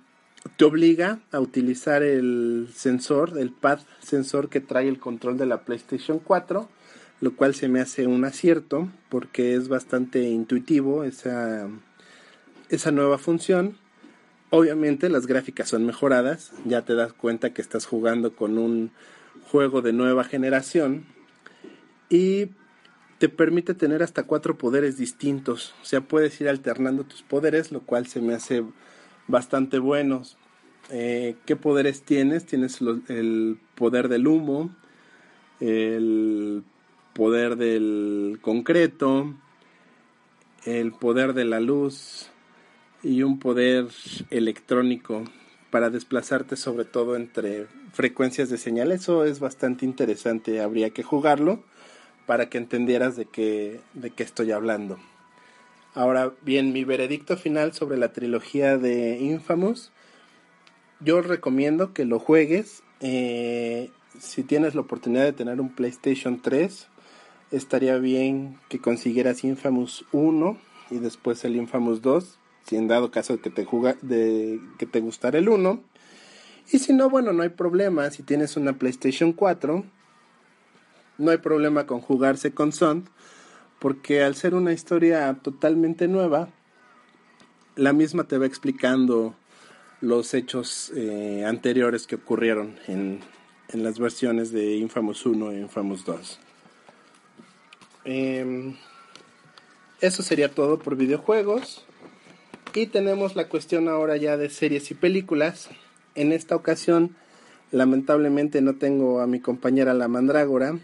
[0.57, 5.61] te obliga a utilizar el sensor, el pad sensor que trae el control de la
[5.61, 6.69] PlayStation 4,
[7.21, 11.69] lo cual se me hace un acierto porque es bastante intuitivo esa,
[12.69, 13.77] esa nueva función.
[14.49, 18.91] Obviamente las gráficas son mejoradas, ya te das cuenta que estás jugando con un
[19.49, 21.05] juego de nueva generación
[22.09, 22.49] y
[23.17, 27.81] te permite tener hasta cuatro poderes distintos, o sea, puedes ir alternando tus poderes, lo
[27.81, 28.63] cual se me hace
[29.27, 30.37] bastante buenos.
[30.89, 32.45] Eh, ¿Qué poderes tienes?
[32.45, 34.75] Tienes el poder del humo,
[35.59, 36.63] el
[37.13, 39.33] poder del concreto,
[40.65, 42.29] el poder de la luz
[43.01, 43.87] y un poder
[44.29, 45.23] electrónico
[45.71, 48.91] para desplazarte sobre todo entre frecuencias de señal.
[48.91, 51.63] Eso es bastante interesante, habría que jugarlo
[52.25, 54.99] para que entendieras de qué, de qué estoy hablando.
[55.95, 59.91] Ahora bien, mi veredicto final sobre la trilogía de Infamous,
[60.99, 62.81] yo recomiendo que lo juegues.
[62.99, 66.87] Eh, si tienes la oportunidad de tener un PlayStation 3,
[67.51, 70.57] estaría bien que consiguieras Infamous 1
[70.89, 73.67] y después el Infamous 2, si en dado caso de que te,
[74.01, 75.79] de, que te gustara el 1.
[76.71, 78.09] Y si no, bueno, no hay problema.
[78.09, 79.83] Si tienes una PlayStation 4,
[81.19, 83.07] no hay problema con jugarse con Sound
[83.83, 86.47] porque al ser una historia totalmente nueva,
[87.75, 89.35] la misma te va explicando
[89.99, 93.19] los hechos eh, anteriores que ocurrieron en,
[93.73, 96.39] las versiones de Infamous 1 e Infamous 2.
[98.05, 98.77] Em,
[99.99, 101.83] eso sería todo por videojuegos.
[102.73, 105.69] Y tenemos la cuestión ahora ya de series y películas.
[106.15, 107.17] En esta ocasión,
[107.71, 110.79] lamentablemente no tengo a mi compañera la mandrágora,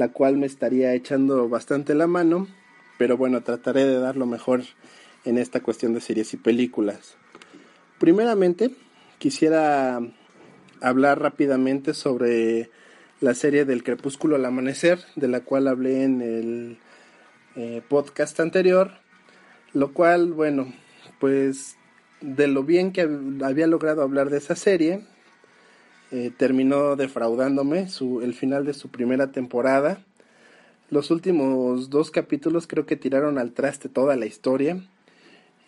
[0.00, 2.48] la cual me estaría echando bastante la mano,
[2.96, 4.62] pero bueno, trataré de dar lo mejor
[5.26, 7.16] en esta cuestión de series y películas.
[7.98, 8.70] Primeramente,
[9.18, 10.00] quisiera
[10.80, 12.70] hablar rápidamente sobre
[13.20, 16.78] la serie del crepúsculo al amanecer, de la cual hablé en el
[17.56, 18.92] eh, podcast anterior,
[19.74, 20.72] lo cual, bueno,
[21.18, 21.76] pues
[22.22, 23.06] de lo bien que
[23.44, 25.04] había logrado hablar de esa serie,
[26.12, 30.02] eh, terminó defraudándome su, el final de su primera temporada.
[30.90, 34.82] Los últimos dos capítulos creo que tiraron al traste toda la historia,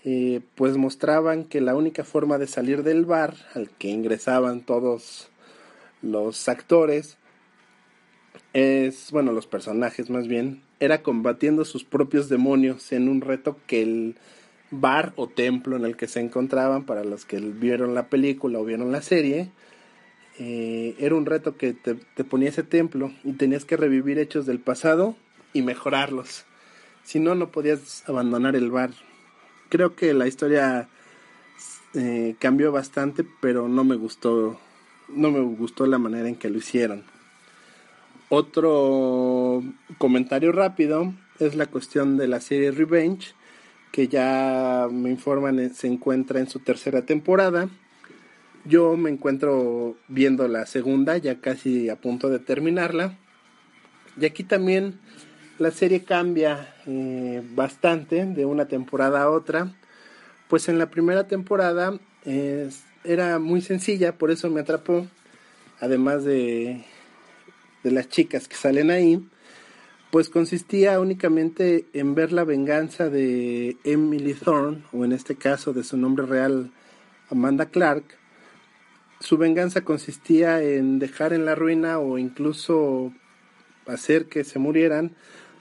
[0.04, 5.30] eh, pues mostraban que la única forma de salir del bar al que ingresaban todos
[6.02, 7.18] los actores
[8.52, 13.82] es, bueno, los personajes más bien, era combatiendo sus propios demonios en un reto que
[13.82, 14.16] el
[14.72, 18.64] bar o templo en el que se encontraban, para los que vieron la película o
[18.64, 19.50] vieron la serie,
[20.38, 24.60] eh, era un reto que te, ponía ese templo y tenías que revivir hechos del
[24.60, 25.16] pasado
[25.52, 26.44] y mejorarlos.
[27.04, 28.90] Si no, no podías abandonar el bar.
[29.68, 30.88] Creo que la historia
[31.94, 34.58] eh, cambió bastante, pero no me gustó,
[35.08, 37.04] no me gustó la manera en que lo hicieron.
[38.28, 39.62] Otro
[39.98, 43.34] comentario rápido es la cuestión de la serie Revenge,
[43.90, 47.68] que ya me informan se encuentra en su tercera temporada.
[48.64, 53.18] Yo me encuentro viendo la segunda, ya casi a punto de terminarla.
[54.20, 55.00] Y aquí también
[55.58, 59.74] la serie cambia eh, bastante de una temporada a otra.
[60.48, 61.98] Pues en la primera temporada
[63.04, 65.06] era muy sencilla, por eso me atrapó.
[65.80, 66.84] Además de,
[67.82, 69.28] de las chicas que salen ahí,
[70.12, 75.82] pues consistía únicamente en ver la venganza de Emily Thorne, o en este caso de
[75.82, 76.70] su nombre real
[77.28, 78.21] Amanda Clark.
[79.22, 83.12] Su venganza consistía en dejar en la ruina o incluso
[83.86, 85.14] hacer que se murieran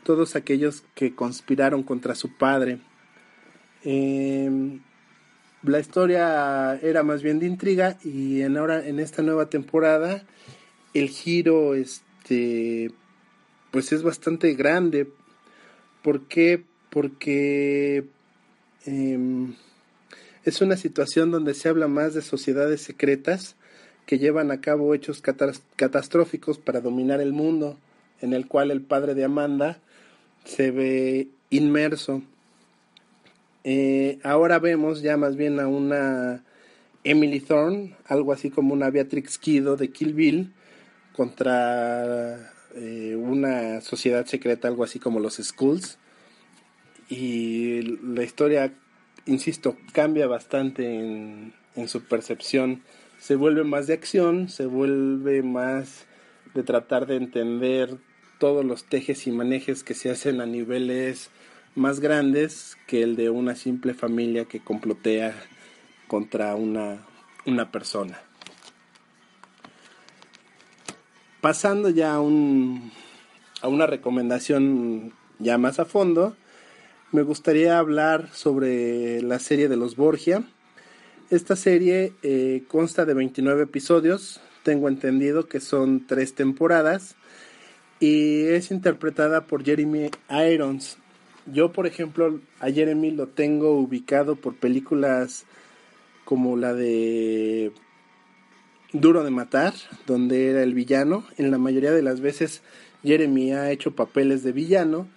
[0.04, 2.80] todos aquellos que conspiraron contra su padre.
[3.84, 4.80] Em,
[5.62, 10.24] la historia era más bien de intriga y en ahora en esta nueva temporada
[10.96, 12.90] el giro este
[13.70, 15.08] pues es bastante grande.
[16.02, 16.64] ¿Por qué?
[16.90, 18.06] Porque
[18.88, 19.54] em,
[20.44, 23.56] es una situación donde se habla más de sociedades secretas
[24.06, 27.78] que llevan a cabo hechos catastróficos para dominar el mundo,
[28.22, 29.80] en el cual el padre de Amanda
[30.44, 32.24] se ve inmerso.
[33.64, 36.44] Eh, ahora vemos ya más bien a una
[37.04, 40.54] Emily Thorne, algo así como una Beatrix Kido de Kill Bill,
[41.14, 46.00] contra eh, una sociedad secreta, algo así como los Skulls.
[47.10, 48.74] Y la historia,
[49.26, 52.84] insisto, cambia bastante en, en su percepción.
[53.20, 56.06] Se vuelve más de acción, se vuelve más
[56.54, 57.98] de tratar de entender
[58.40, 61.30] todos los tejes y manejes que se hacen a niveles
[61.76, 65.36] más grandes que el de una simple familia que complotea
[66.08, 67.06] contra una,
[67.46, 68.20] una persona.
[71.40, 72.92] Pasando ya a, un,
[73.62, 76.36] a una recomendación ya más a fondo,
[77.12, 80.44] me gustaría hablar sobre la serie de los Borgia.
[81.30, 87.16] Esta serie eh, consta de 29 episodios, tengo entendido que son tres temporadas
[88.00, 90.98] y es interpretada por Jeremy Irons.
[91.46, 95.46] Yo, por ejemplo, a Jeremy lo tengo ubicado por películas
[96.24, 97.74] como la de
[98.94, 99.74] Duro de Matar,
[100.08, 101.26] donde era el villano.
[101.38, 102.62] En la mayoría de las veces
[103.04, 105.10] Jeremy ha hecho papeles de villano.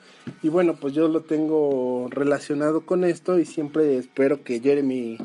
[0.43, 5.19] Y bueno, pues yo lo tengo relacionado con esto y siempre espero que Jeremy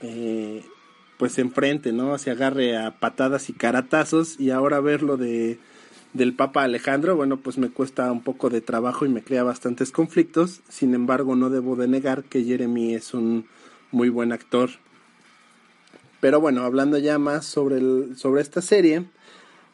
[0.00, 0.64] eh,
[1.18, 2.16] pues se enfrente, ¿no?
[2.18, 5.58] Se agarre a patadas y caratazos y ahora verlo de
[6.12, 9.92] del Papa Alejandro, bueno, pues me cuesta un poco de trabajo y me crea bastantes
[9.92, 10.60] conflictos.
[10.68, 13.46] Sin embargo, no debo de negar que Jeremy es un
[13.92, 14.70] muy buen actor
[16.20, 19.06] pero bueno, hablando ya más sobre, el, sobre esta serie,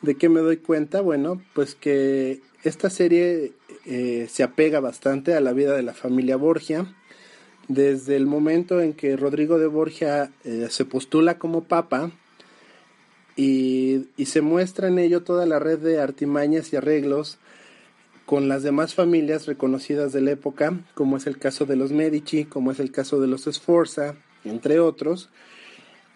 [0.02, 1.00] ¿de qué me doy cuenta?
[1.00, 3.52] Bueno, pues que esta serie
[3.86, 6.92] eh, se apega bastante a la vida de la familia Borgia.
[7.68, 12.10] Desde el momento en que Rodrigo de Borgia eh, se postula como papa
[13.36, 17.38] y, y se muestra en ello toda la red de artimañas y arreglos
[18.26, 22.44] con las demás familias reconocidas de la época, como es el caso de los Medici,
[22.44, 25.30] como es el caso de los Sforza, entre otros,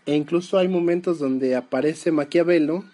[0.07, 2.85] e incluso hay momentos donde aparece Maquiavelo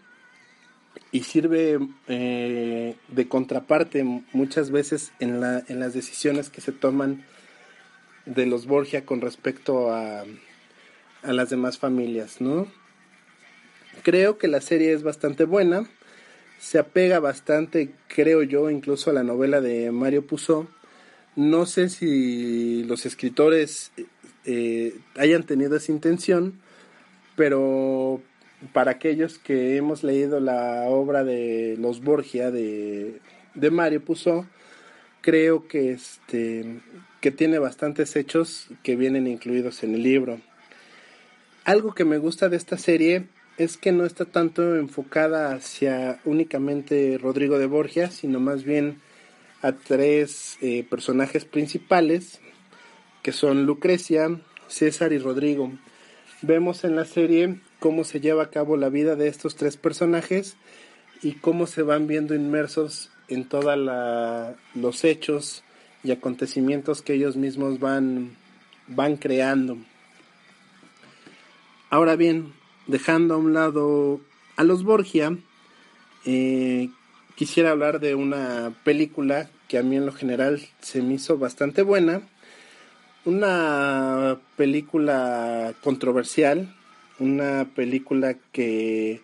[1.17, 4.05] y sirve eh, de contraparte
[4.35, 7.25] muchas veces en, la, en las decisiones que se toman
[8.27, 10.25] de los Borgia con respecto a,
[11.23, 12.67] a las demás familias, ¿no?
[14.03, 15.89] Creo que la serie es bastante buena,
[16.59, 20.69] se apega bastante, creo yo, incluso a la novela de Mario Puzo.
[21.35, 23.91] No sé si los escritores
[24.45, 26.61] eh, hayan tenido esa intención,
[27.37, 28.21] pero
[28.73, 33.21] para aquellos que hemos leído la obra de los Borgia de,
[33.55, 34.47] de Mario Puzo,
[35.21, 36.81] creo que este
[37.21, 40.41] que tiene bastantes hechos que vienen incluidos en el libro.
[41.65, 43.27] Algo que me gusta de esta serie
[43.59, 49.01] es que no está tanto enfocada hacia únicamente Rodrigo de Borgia, sino más bien
[49.63, 52.41] a tres eh, personajes principales,
[53.23, 54.39] que son Lucrecia,
[54.69, 55.73] César y Rodrigo.
[56.43, 60.57] Vemos en la serie cómo se lleva a cabo la vida de estos tres personajes
[61.23, 63.77] y cómo se van viendo inmersos en todos
[64.75, 65.63] los hechos
[66.05, 68.37] y acontecimientos que ellos mismos van,
[68.87, 69.79] van creando.
[71.91, 72.53] Ahora bien,
[72.87, 74.21] dejando a un lado
[74.57, 75.37] a los Borgia,
[76.25, 76.91] eh,
[77.35, 81.83] quisiera hablar de una película que a mí en lo general se me hizo bastante
[81.83, 82.23] buena
[83.27, 86.73] una película controversial,
[87.19, 89.21] una película que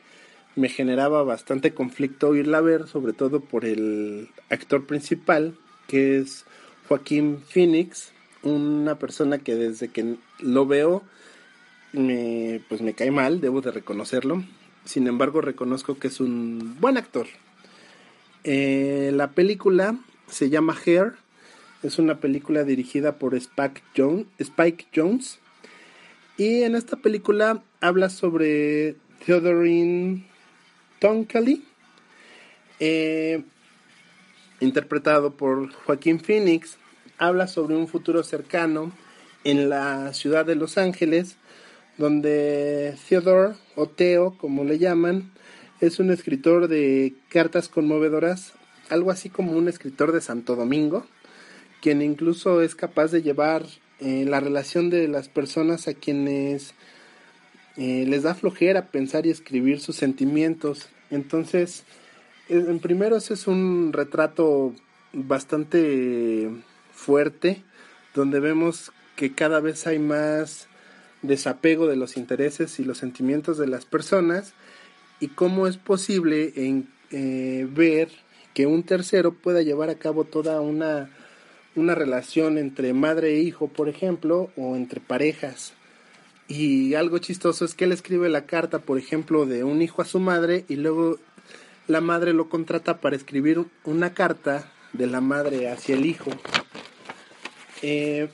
[0.56, 5.54] me generaba bastante conflicto oírla ver, sobre todo por el actor principal,
[5.88, 6.44] que es
[6.88, 8.12] Joaquín Phoenix,
[8.42, 11.02] una persona que desde que lo veo
[11.92, 14.42] me, pues me cae mal, debo de reconocerlo.
[14.84, 17.26] Sin embargo, reconozco que es un buen actor.
[18.44, 21.14] Eh, la película se llama Hair.
[21.82, 23.82] Es una película dirigida por Spike,
[24.38, 25.38] Spike Jones.
[26.36, 28.94] Y en esta película habla sobre
[29.26, 30.24] Theodorine
[31.00, 31.64] Tonkali,
[32.78, 33.42] eh,
[34.60, 36.78] interpretado por Joaquín Phoenix.
[37.18, 38.92] Habla sobre un futuro cercano
[39.42, 41.36] en la ciudad de Los Ángeles,
[41.98, 45.32] donde Theodore, o Theo, como le llaman,
[45.80, 48.52] es un escritor de cartas conmovedoras,
[48.90, 51.04] algo así como un escritor de Santo Domingo,
[51.80, 53.64] quien incluso es capaz de llevar
[53.98, 56.74] eh, la relación de las personas a quienes
[57.76, 60.88] eh, les da flojera pensar y escribir sus sentimientos.
[61.10, 61.84] Entonces,
[62.48, 64.74] en primero ese es un retrato
[65.12, 66.50] bastante
[66.92, 67.62] fuerte,
[68.14, 70.68] donde vemos que cada vez hay más
[71.22, 74.54] desapego de los intereses y los sentimientos de las personas
[75.20, 78.08] y cómo es posible en, eh, ver
[78.54, 81.10] que un tercero pueda llevar a cabo toda una,
[81.76, 85.74] una relación entre madre e hijo, por ejemplo, o entre parejas.
[86.48, 90.04] Y algo chistoso es que él escribe la carta, por ejemplo, de un hijo a
[90.04, 91.18] su madre y luego
[91.86, 96.30] la madre lo contrata para escribir una carta de la madre hacia el hijo.
[97.80, 98.28] Eh,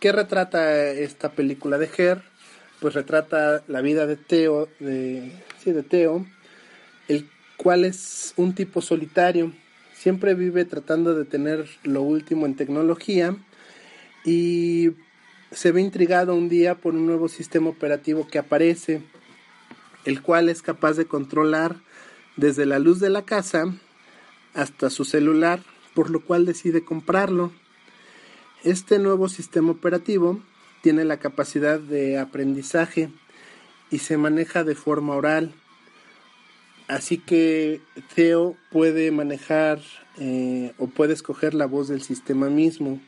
[0.00, 2.22] ¿Qué retrata esta película de Her?
[2.80, 6.26] Pues retrata la vida de Teo, de, sí, de Teo,
[7.08, 9.52] el cual es un tipo solitario,
[9.94, 13.36] siempre vive tratando de tener lo último en tecnología
[14.24, 14.90] y
[15.54, 19.02] se ve intrigado un día por un nuevo sistema operativo que aparece,
[20.04, 21.76] el cual es capaz de controlar
[22.36, 23.74] desde la luz de la casa
[24.52, 25.62] hasta su celular,
[25.94, 27.52] por lo cual decide comprarlo.
[28.64, 30.40] Este nuevo sistema operativo
[30.82, 33.10] tiene la capacidad de aprendizaje
[33.90, 35.54] y se maneja de forma oral.
[36.88, 37.80] Así que
[38.14, 39.80] Theo puede manejar
[40.18, 43.00] eh, o puede escoger la voz del sistema mismo.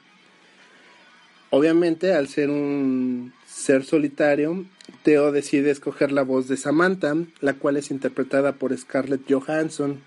[1.56, 4.66] Obviamente, al ser un ser solitario,
[5.04, 10.02] Theo decide escoger la voz de Samantha, la cual es interpretada por Scarlett Johansson,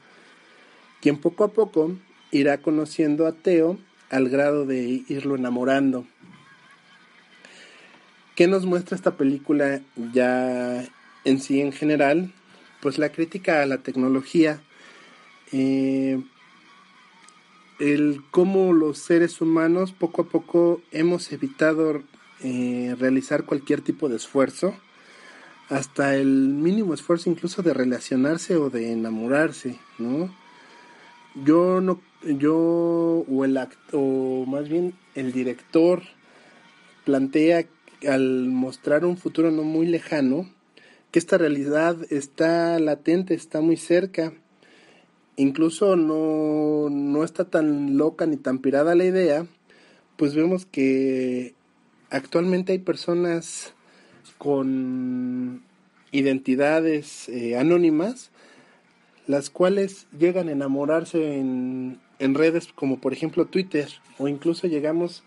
[1.02, 1.98] quien poco a poco
[2.30, 3.80] irá conociendo a Theo
[4.12, 6.06] al grado de irlo enamorando.
[8.36, 9.82] ¿Qué nos muestra esta película
[10.14, 10.86] ya
[11.26, 12.32] en sí en general?
[12.80, 14.62] Pues la crítica a la tecnología,
[15.52, 16.22] eh,
[17.80, 22.02] el cómo los seres humanos poco a poco hemos evitado
[22.42, 24.76] eh, realizar cualquier tipo de esfuerzo,
[25.70, 30.34] hasta el mínimo esfuerzo incluso de relacionarse o de enamorarse, ¿no?
[31.36, 33.58] Yo no yo o el
[33.94, 36.02] o más bien el director
[37.06, 37.66] plantea
[38.08, 40.50] al mostrar un futuro no muy lejano
[41.12, 44.34] que esta realidad está latente, está muy cerca.
[45.40, 49.46] Incluso no, no está tan loca ni tan pirada la idea,
[50.18, 51.54] pues vemos que
[52.10, 53.74] actualmente hay personas
[54.38, 55.64] con
[56.12, 58.32] identidades eh, anónimas,
[59.28, 63.88] las cuales llegan a enamorarse en, en redes como por ejemplo Twitter
[64.18, 65.24] o incluso llegamos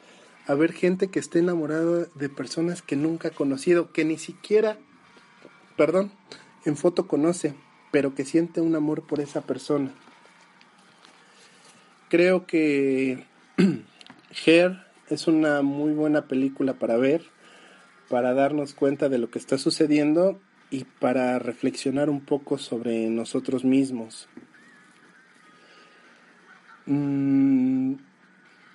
[0.46, 4.76] a ver gente que esté enamorada de personas que nunca ha conocido, que ni siquiera,
[5.78, 6.12] perdón,
[6.66, 7.54] en foto conoce,
[7.93, 9.93] pero que siente un amor por esa persona.
[12.09, 13.24] Creo que
[14.47, 14.78] Her
[15.09, 17.22] es una muy buena película para ver,
[18.09, 20.40] para darnos cuenta de lo que está sucediendo
[20.70, 24.28] y para reflexionar un poco sobre nosotros mismos.
[26.86, 27.95] Mm,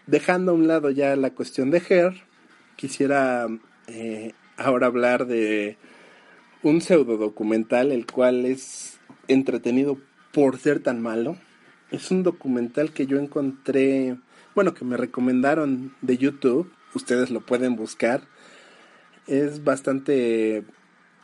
[0.05, 2.13] dejando a un lado ya la cuestión de Her,
[2.75, 3.47] quisiera
[3.87, 5.77] eh, ahora hablar de
[6.61, 8.96] un pseudo documental, el cual es
[9.27, 9.97] entretenido
[10.31, 11.37] por ser tan malo.
[11.91, 14.17] Es un documental que yo encontré,
[14.55, 16.71] bueno, que me recomendaron de YouTube.
[16.93, 18.21] Ustedes lo pueden buscar.
[19.25, 20.65] Es bastante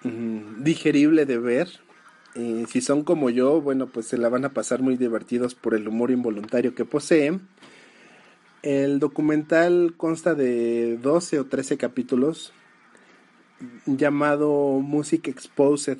[0.03, 1.69] mm, digerible de ver.
[2.35, 5.75] Eh, si son como yo, bueno, pues se la van a pasar muy divertidos por
[5.75, 7.39] el humor involuntario que posee.
[8.63, 12.53] El documental consta de 12 o 13 capítulos
[13.85, 15.99] llamado Music Exposed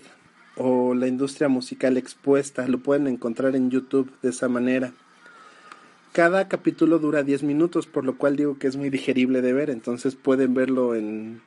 [0.57, 2.67] o la industria musical expuesta.
[2.67, 4.93] Lo pueden encontrar en YouTube de esa manera.
[6.11, 9.69] Cada capítulo dura 10 minutos, por lo cual digo que es muy digerible de ver,
[9.69, 11.41] entonces pueden verlo en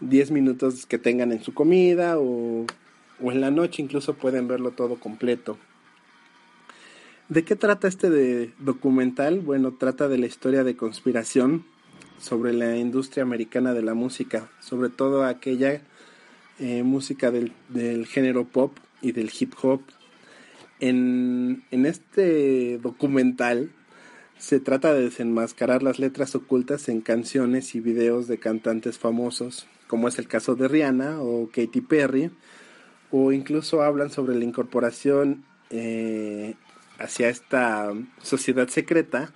[0.00, 2.66] 10 minutos que tengan en su comida o
[3.22, 5.58] o en la noche incluso pueden verlo todo completo.
[7.28, 9.40] ¿De qué trata este de documental?
[9.40, 11.64] Bueno, trata de la historia de conspiración
[12.18, 15.82] sobre la industria americana de la música, sobre todo aquella
[16.58, 19.82] eh, música del, del, género pop y del hip hop.
[20.80, 23.70] En, en este documental
[24.38, 30.06] se trata de desenmascarar las letras ocultas en canciones y videos de cantantes famosos, como
[30.06, 32.30] es el caso de Rihanna o Katy Perry,
[33.10, 36.54] o incluso hablan sobre la incorporación eh,
[36.98, 37.92] hacia esta
[38.22, 39.32] sociedad secreta,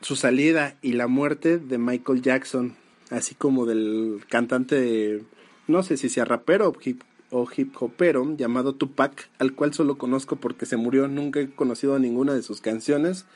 [0.00, 2.76] su salida y la muerte de Michael Jackson,
[3.10, 5.22] así como del cantante,
[5.68, 9.98] no sé si sea rapero o hip, o hip hopero, llamado Tupac, al cual solo
[9.98, 13.26] conozco porque se murió, nunca he conocido ninguna de sus canciones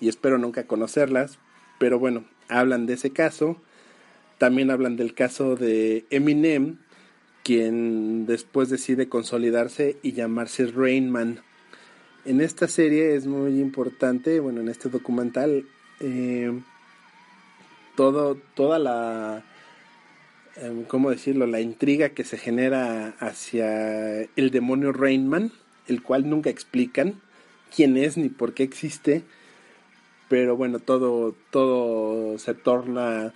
[0.00, 1.38] y espero nunca conocerlas,
[1.78, 3.62] pero bueno, hablan de ese caso,
[4.38, 6.78] también hablan del caso de Eminem,
[7.44, 11.42] quien después decide consolidarse y llamarse Rainman
[12.24, 15.66] en esta serie es muy importante, bueno, en este documental,
[16.00, 16.58] eh,
[17.96, 19.44] todo, toda la,
[20.88, 25.52] ¿cómo decirlo?, la intriga que se genera hacia el demonio Rainman,
[25.88, 27.20] el cual nunca explican
[27.74, 29.22] quién es ni por qué existe,
[30.28, 33.34] pero bueno, todo, todo se torna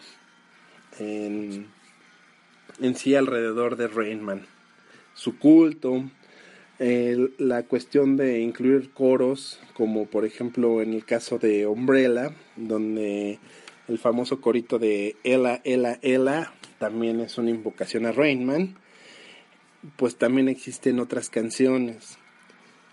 [0.99, 1.67] en,
[2.81, 4.47] en sí alrededor de Rainman.
[5.15, 6.05] Su culto,
[6.79, 13.41] la cuestión de incluir coros, como por ejemplo en el caso de Umbrella, donde
[13.89, 18.77] el famoso corito de Ella, Ella, Ella también es una invocación a Rainman,
[19.97, 22.19] pues también existen otras canciones.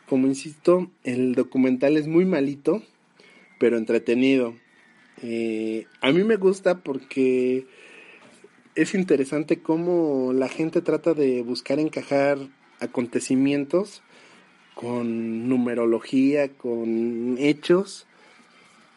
[0.07, 2.83] Como insisto, el documental es muy malito,
[3.59, 4.55] pero entretenido.
[5.21, 7.65] Eh, a mí me gusta porque
[8.75, 12.37] es interesante cómo la gente trata de buscar encajar
[12.79, 14.03] acontecimientos
[14.75, 18.05] con numerología, con hechos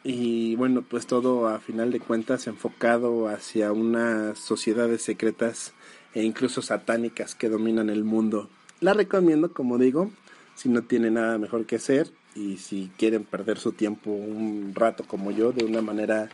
[0.04, 5.72] y bueno, pues todo a final de cuentas enfocado hacia unas sociedades secretas
[6.14, 8.48] e incluso satánicas que dominan el mundo.
[8.80, 10.10] La recomiendo, como digo,
[10.54, 15.04] si no tiene nada mejor que hacer y si quieren perder su tiempo un rato
[15.04, 16.28] como yo de una manera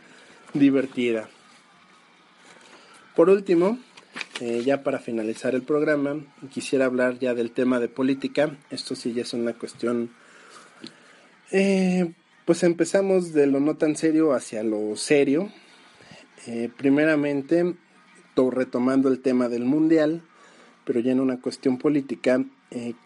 [0.53, 1.27] divertida.
[3.15, 3.79] Por último,
[4.41, 6.17] eh, ya para finalizar el programa,
[6.51, 8.55] quisiera hablar ya del tema de política.
[8.69, 10.11] Esto sí ya es una cuestión...
[11.51, 12.11] Eh,
[12.45, 15.49] pues empezamos de lo no tan serio hacia lo serio.
[16.47, 17.75] Eh, primeramente,
[18.51, 20.21] retomando el tema del mundial,
[20.85, 22.43] pero ya en una cuestión política,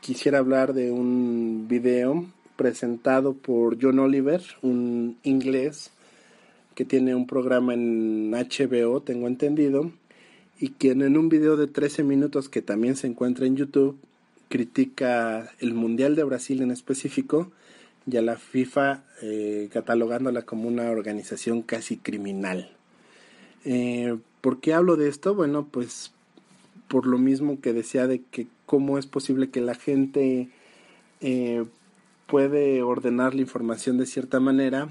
[0.02, 2.26] quisiera hablar de un video
[2.56, 5.92] presentado por John Oliver, un inglés
[6.76, 9.92] que tiene un programa en HBO, tengo entendido,
[10.60, 13.98] y quien en un video de 13 minutos que también se encuentra en YouTube
[14.50, 17.52] critica el Mundial de Brasil en específico
[18.12, 22.72] y a la FIFA eh, catalogándola como una organización casi criminal.
[23.66, 25.36] Eh, ¿Por qué hablo de esto?
[25.36, 26.12] Bueno, pues
[26.88, 30.50] por lo mismo que decía de que cómo es posible que la gente
[31.22, 31.66] eh,
[32.28, 34.90] puede ordenar la información de cierta manera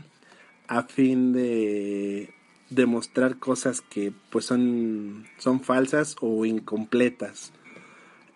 [0.69, 2.31] a fin de
[2.71, 7.53] demostrar cosas que pues son, son falsas o incompletas.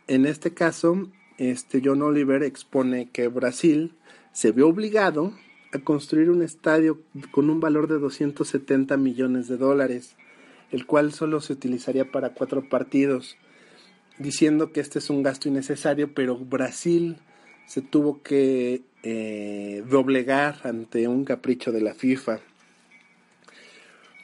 [0.09, 1.09] En este caso,
[1.39, 3.95] este John Oliver expone que Brasil
[4.33, 5.33] se ve obligado
[5.73, 10.17] a construir un estadio con un valor de 270 millones de dólares,
[10.71, 13.37] el cual solo se utilizaría para cuatro partidos,
[14.19, 17.17] diciendo que este es un gasto innecesario, pero Brasil
[17.67, 22.41] se tuvo que eh, doblegar ante un capricho de la FIFA.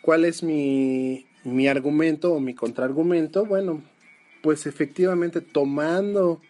[0.02, 3.44] ¿Cuál es mi, mi argumento o mi contraargumento?
[3.44, 3.82] Bueno,
[4.42, 6.40] pues efectivamente tomando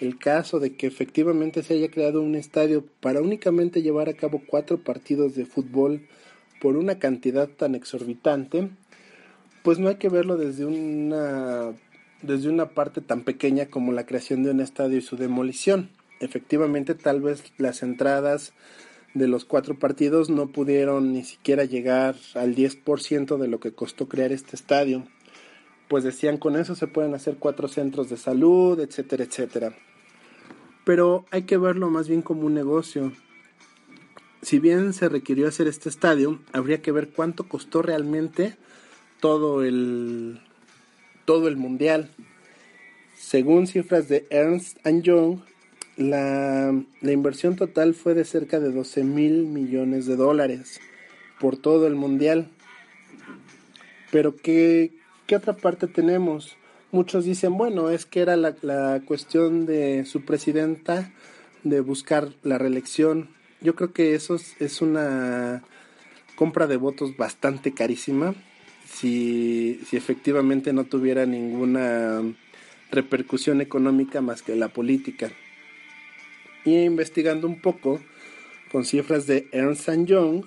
[0.00, 4.42] el caso de que efectivamente se haya creado un estadio para únicamente llevar a cabo
[4.46, 6.06] cuatro partidos de fútbol
[6.60, 8.70] por una cantidad tan exorbitante,
[9.62, 11.72] pues no hay que verlo desde una
[12.22, 15.90] desde una parte tan pequeña como la creación de un estadio y su demolición.
[16.20, 18.54] Efectivamente, tal vez las entradas
[19.12, 24.08] de los cuatro partidos no pudieron ni siquiera llegar al 10% de lo que costó
[24.08, 25.04] crear este estadio.
[25.94, 29.76] Pues decían, con eso se pueden hacer cuatro centros de salud, etcétera, etcétera.
[30.84, 33.12] Pero hay que verlo más bien como un negocio.
[34.42, 38.56] Si bien se requirió hacer este estadio, habría que ver cuánto costó realmente
[39.20, 40.40] todo el,
[41.26, 42.10] todo el mundial.
[43.16, 45.42] Según cifras de Ernst Young,
[45.96, 50.80] la, inversión total fue de cerca de 12 mil millones de dólares
[51.38, 52.50] por todo el mundial.
[54.10, 56.56] Pero ¿qué, ¿qué otra parte tenemos?
[56.94, 61.12] muchos dicen, bueno, es que era la, la cuestión de su presidenta
[61.64, 63.30] de buscar la reelección.
[63.60, 65.64] Yo creo que eso es una
[66.36, 68.34] compra de votos bastante carísima
[68.86, 72.22] si, si efectivamente no tuviera ninguna
[72.92, 75.32] repercusión económica más que la política.
[76.64, 78.00] Y investigando un poco
[78.70, 80.44] con cifras de Ernst Young,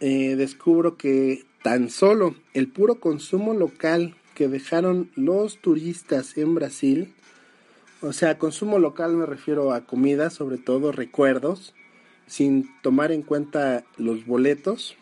[0.00, 7.14] eh, descubro que tan solo el puro consumo local que dejaron los turistas en Brasil,
[8.00, 11.74] o sea, consumo local me refiero a comida, sobre todo recuerdos,
[12.28, 14.96] sin tomar en cuenta los boletos,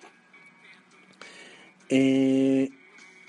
[1.90, 2.70] eh,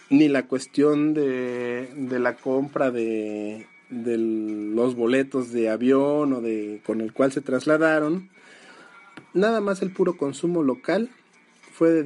[0.09, 7.01] ni la cuestión de, la compra de, de, los boletos de avión o de con
[7.01, 8.29] el cual se trasladaron.
[9.33, 11.09] Nada más el puro consumo local
[11.73, 12.03] fue de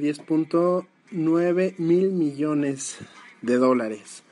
[1.12, 2.98] 10.9 mil millones
[3.42, 4.22] de dólares.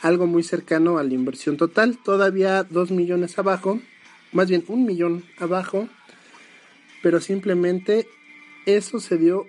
[0.00, 3.80] Algo muy cercano a la inversión total, todavía 2 millones abajo,
[4.32, 5.88] más bien un millón abajo,
[7.02, 8.08] pero simplemente
[8.66, 9.46] eso se dio,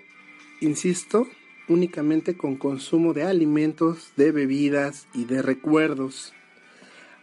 [0.60, 1.26] insisto,
[1.68, 6.32] únicamente con consumo de alimentos, de bebidas y de recuerdos.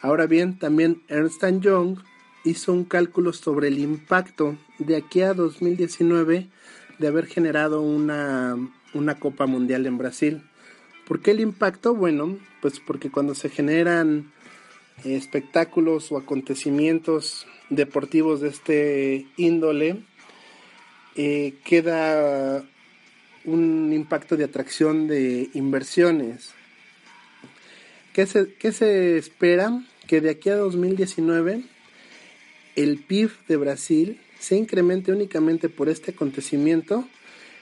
[0.01, 1.99] Ahora bien, también Ernst Young
[2.43, 6.49] hizo un cálculo sobre el impacto de aquí a 2019
[6.99, 8.55] de haber generado una,
[8.93, 10.41] una Copa Mundial en Brasil.
[11.07, 11.95] ¿Por qué el impacto?
[11.95, 14.31] Bueno, pues porque cuando se generan
[15.03, 20.03] espectáculos o acontecimientos deportivos de este índole,
[21.15, 22.63] eh, queda
[23.45, 26.51] un impacto de atracción de inversiones.
[28.13, 29.83] ¿Qué se, se espera?
[30.07, 31.63] Que de aquí a 2019
[32.75, 37.07] el PIB de Brasil se incremente únicamente por este acontecimiento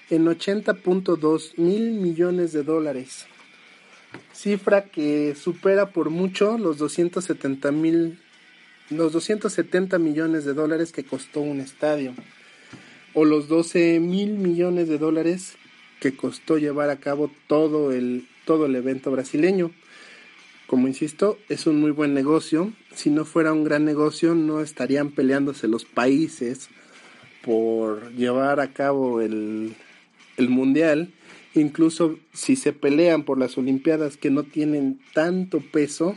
[0.10, 3.26] en 80.2 mil millones de dólares,
[4.34, 8.20] cifra que supera por mucho los 270 mil
[8.92, 12.14] los 270 millones de dólares que costó un estadio
[13.16, 15.56] o los 12 mil millones de dólares
[16.00, 19.72] que costó llevar a cabo todo el, todo el evento brasileño.
[20.68, 22.74] Como insisto, es un muy buen negocio.
[22.94, 26.70] Si no fuera un gran negocio, no estarían peleándose los países
[27.42, 29.76] por llevar a cabo el,
[30.38, 31.14] el mundial.
[31.54, 36.16] Incluso si se pelean por las Olimpiadas que no tienen tanto peso,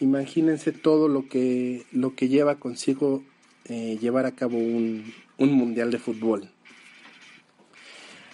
[0.00, 3.22] imagínense todo lo que, lo que lleva consigo
[3.66, 6.50] eh, llevar a cabo un, un mundial de fútbol.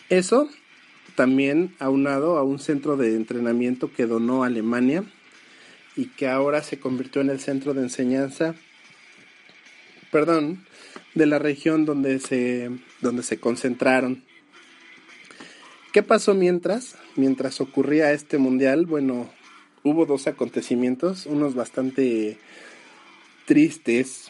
[0.09, 0.49] Eso
[1.14, 5.05] también aunado a un centro de entrenamiento que donó Alemania
[5.96, 8.55] y que ahora se convirtió en el centro de enseñanza,
[10.12, 10.64] perdón,
[11.14, 12.70] de la región donde se,
[13.01, 14.22] donde se concentraron.
[15.99, 16.94] ¿Qué pasó mientras?
[17.16, 19.28] Mientras ocurría este mundial, bueno,
[19.82, 22.38] hubo dos acontecimientos, unos bastante
[23.46, 24.28] tristes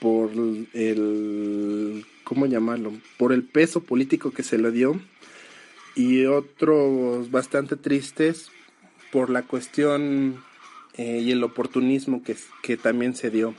[0.00, 0.30] por
[0.72, 2.94] el ¿cómo llamarlo?
[3.18, 4.98] Por el peso político que se le dio
[5.94, 8.50] y otros bastante tristes
[9.12, 10.42] por la cuestión
[10.96, 13.54] eh, y el oportunismo que, que también se dio.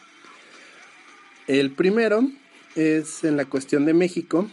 [1.45, 2.27] El primero
[2.73, 4.49] es en la cuestión de México.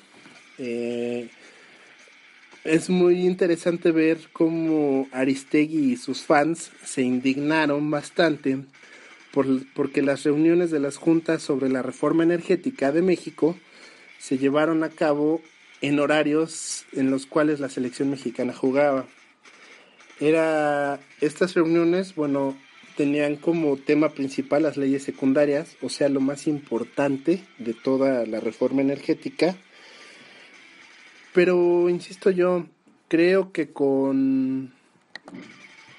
[0.59, 1.31] Eh,
[2.65, 8.59] es muy interesante ver cómo Aristegui y sus fans se indignaron bastante
[9.33, 13.57] por, porque las reuniones de las juntas sobre la reforma energética de México
[14.19, 15.43] se llevaron a cabo
[15.83, 19.07] en horarios en los cuales la selección mexicana jugaba.
[20.19, 22.57] Era estas reuniones, bueno,
[22.97, 28.41] tenían como tema principal las leyes secundarias, o sea, lo más importante de toda la
[28.41, 29.57] reforma energética.
[31.35, 32.67] Pero, insisto yo,
[33.09, 34.73] creo que con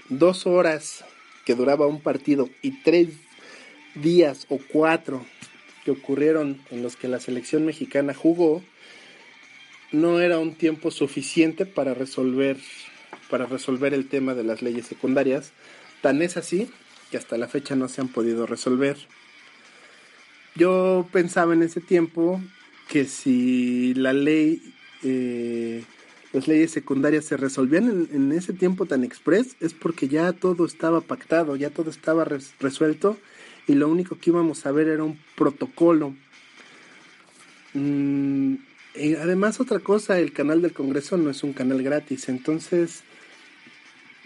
[0.09, 1.03] dos horas
[1.45, 3.09] que duraba un partido y tres
[3.95, 5.25] días o cuatro
[5.83, 8.63] que ocurrieron en los que la selección mexicana jugó
[9.91, 12.57] no era un tiempo suficiente para resolver
[13.29, 15.51] para resolver el tema de las leyes secundarias.
[16.01, 16.69] Tan es así
[17.09, 18.97] que hasta la fecha no se han podido resolver.
[20.55, 22.41] Yo pensaba en ese tiempo
[22.87, 25.83] que si la ley eh,
[26.33, 31.01] las leyes secundarias se resolvían en, ese tiempo tan express es porque ya todo estaba
[31.01, 33.17] pactado ya todo estaba resuelto
[33.67, 36.13] y lo único que íbamos a ver era un protocolo.
[37.73, 38.55] Mm,
[38.95, 43.03] y además otra cosa, el canal del Congreso no es un canal gratis, entonces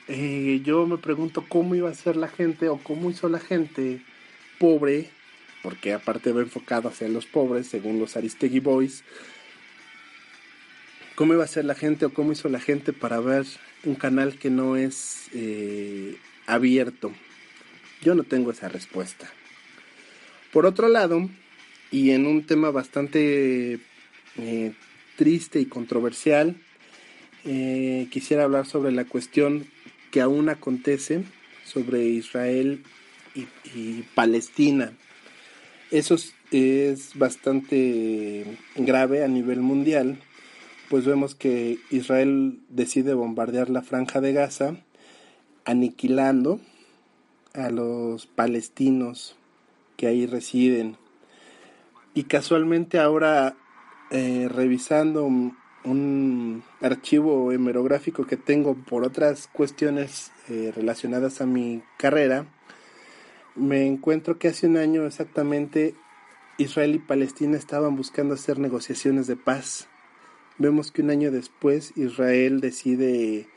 [0.08, 4.02] eh, yo me pregunto cómo iba a ser la gente o cómo hizo la gente
[4.60, 5.10] pobre,
[5.64, 9.04] porque aparte va enfocado hacia los pobres, según los Aristegui Boys,
[11.20, 13.46] cómo iba a ser la gente o cómo hizo la gente para ver
[13.84, 16.16] un canal que no es eh,
[16.48, 17.12] abierto.
[18.02, 19.30] Yo no tengo esa respuesta.
[20.54, 21.30] Por otro lado,
[21.92, 23.82] y en un tema bastante
[24.38, 24.72] eh,
[25.18, 26.56] triste y controversial,
[27.44, 29.66] eh, quisiera hablar sobre la cuestión
[30.12, 31.24] que aún acontece
[31.66, 32.82] sobre Israel
[33.36, 34.94] y, Palestina.
[35.92, 36.16] Eso
[36.52, 38.46] es, bastante
[38.78, 40.18] grave a nivel mundial,
[40.90, 44.76] pues vemos que Israel decide bombardear la franja de Gaza,
[45.66, 46.60] aniquilando
[47.54, 49.36] a los palestinos
[49.98, 50.98] que ahí residen.
[52.14, 53.56] Y casualmente ahora,
[54.10, 62.48] eh, revisando un archivo hemerográfico que tengo por otras cuestiones eh, relacionadas a mi carrera,
[63.56, 65.94] me encuentro que hace un año exactamente
[66.58, 69.88] Israel y Palestina estaban buscando hacer negociaciones de paz.
[70.60, 73.48] Vemos que un año después Israel decide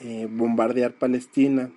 [0.00, 1.70] eh, bombardear Palestina.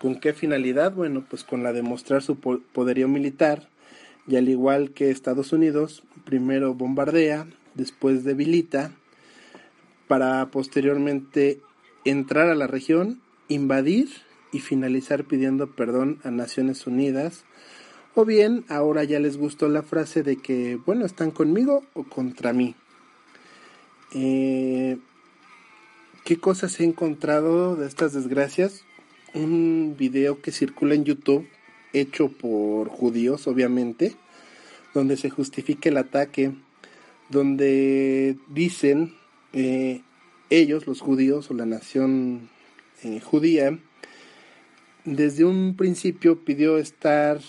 [0.00, 0.94] ¿Con qué finalidad?
[0.94, 3.68] Bueno, pues con la de mostrar su poderío militar
[4.26, 8.92] y al igual que Estados Unidos, primero bombardea, después debilita,
[10.08, 11.60] para posteriormente
[12.06, 14.08] entrar a la región, invadir
[14.52, 17.44] y finalizar pidiendo perdón a Naciones Unidas.
[18.14, 22.54] O bien, ahora ya les gustó la frase de que, bueno, están conmigo o contra
[22.54, 22.74] mí.
[24.14, 24.98] Eh,
[26.24, 28.84] ¿Qué cosas he encontrado de estas desgracias?
[29.34, 31.48] Un video que circula en YouTube,
[31.92, 34.14] hecho por judíos, obviamente,
[34.92, 36.52] donde se justifica el ataque,
[37.30, 39.14] donde dicen
[39.54, 40.02] eh,
[40.50, 42.50] ellos, los judíos o la nación
[43.02, 43.78] eh, judía,
[45.04, 47.40] desde un principio pidió estar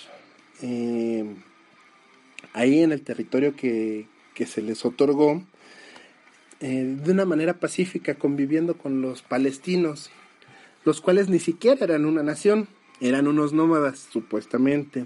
[2.54, 4.08] ahí en el territorio que,
[4.46, 5.44] se les otorgó
[6.64, 10.12] eh, de una manera pacífica, conviviendo con los palestinos,
[10.86, 12.70] los cuales ni siquiera eran una nación,
[13.02, 15.06] eran unos nómadas supuestamente.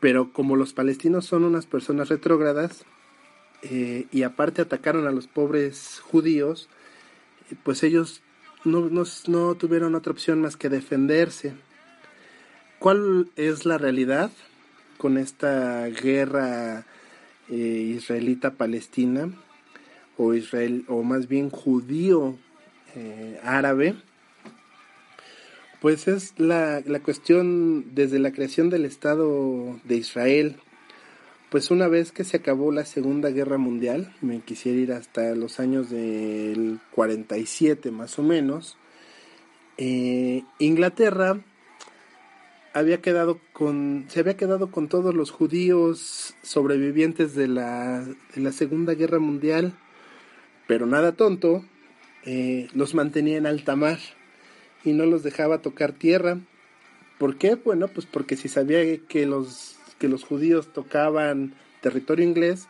[0.00, 2.84] Pero como los palestinos son unas personas retrógradas,
[3.62, 6.68] eh, y aparte atacaron a los pobres judíos,
[7.62, 8.20] pues ellos
[8.64, 11.54] no, no, tuvieron otra opción más que defenderse.
[12.80, 14.30] ¿Cuál es la realidad
[14.98, 16.84] con esta guerra
[17.48, 19.30] eh, israelita-palestina
[20.16, 22.36] o Israel o más bien judío
[22.94, 23.94] eh, árabe?
[25.80, 30.56] Pues es la, la cuestión desde la creación del Estado de Israel
[31.54, 35.60] pues una vez que se acabó la Segunda Guerra Mundial, me quisiera ir hasta los
[35.60, 38.76] años del 47 más o menos,
[39.78, 41.38] eh, Inglaterra
[42.72, 48.50] había quedado con, se había quedado con todos los judíos sobrevivientes de la, de la
[48.50, 49.78] Segunda Guerra Mundial,
[50.66, 51.64] pero nada tonto,
[52.24, 53.98] eh, los mantenía en alta mar
[54.84, 56.38] y no los dejaba tocar tierra.
[57.18, 57.54] ¿Por qué?
[57.54, 62.68] Bueno, pues porque si sabía que los que los judíos tocaban territorio inglés,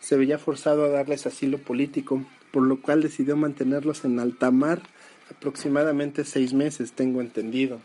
[0.00, 4.82] se veía forzado a darles asilo político, por lo cual decidió mantenerlos en alta mar
[5.30, 7.80] aproximadamente seis meses, tengo entendido.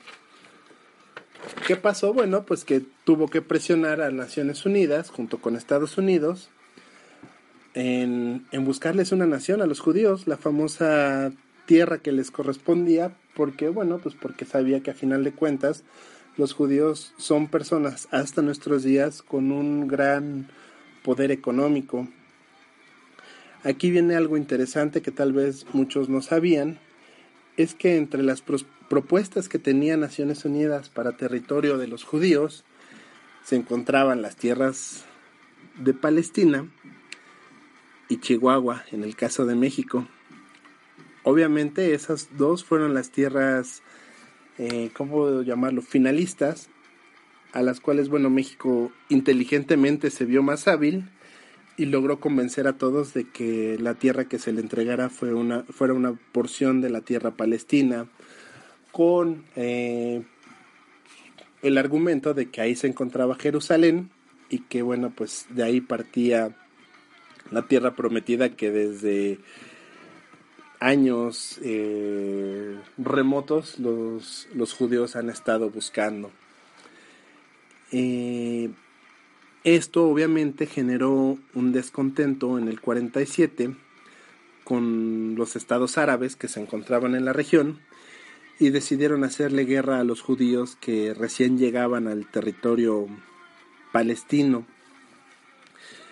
[1.66, 2.14] ¿Qué pasó?
[2.14, 6.50] Bueno, pues que tuvo que presionar a Naciones Unidas junto con Estados Unidos
[7.80, 11.32] en, buscarles una nación a los judíos, la famosa
[11.66, 15.84] tierra que les correspondía, porque bueno, pues porque sabía que a final de cuentas
[16.36, 20.50] los judíos son personas hasta nuestros días con un gran
[21.04, 22.08] poder económico.
[23.64, 26.80] Aquí viene algo interesante que tal vez muchos no sabían,
[27.56, 28.42] es que entre las
[28.90, 32.64] propuestas que tenía Naciones Unidas para territorio de los judíos
[33.44, 35.06] se encontraban las tierras
[35.78, 36.68] de Palestina
[38.10, 40.06] y Chihuahua en el caso de México.
[41.24, 43.82] Obviamente esas dos fueron las tierras
[44.60, 46.70] eh, ¿cómo llamarlo?, finalistas,
[47.54, 51.06] a las cuales, bueno, México inteligentemente se vio más hábil
[51.78, 55.64] y logró convencer a todos de que la tierra que se le entregara fue una,
[55.64, 58.08] fuera una porción de la tierra palestina,
[58.92, 60.24] con eh,
[61.62, 64.10] el argumento de que ahí se encontraba Jerusalén
[64.50, 66.54] y que, bueno, pues de ahí partía
[67.52, 69.40] la tierra prometida que desde
[70.80, 76.32] años eh, remotos los, los, judíos han estado buscando.
[77.92, 78.70] Eh,
[79.64, 83.76] esto obviamente generó un descontento en el 47
[84.64, 87.80] con los estados árabes que se encontraban en la región
[88.60, 93.08] y decidieron hacerle guerra a los judíos que recién llegaban al territorio
[93.92, 94.66] palestino.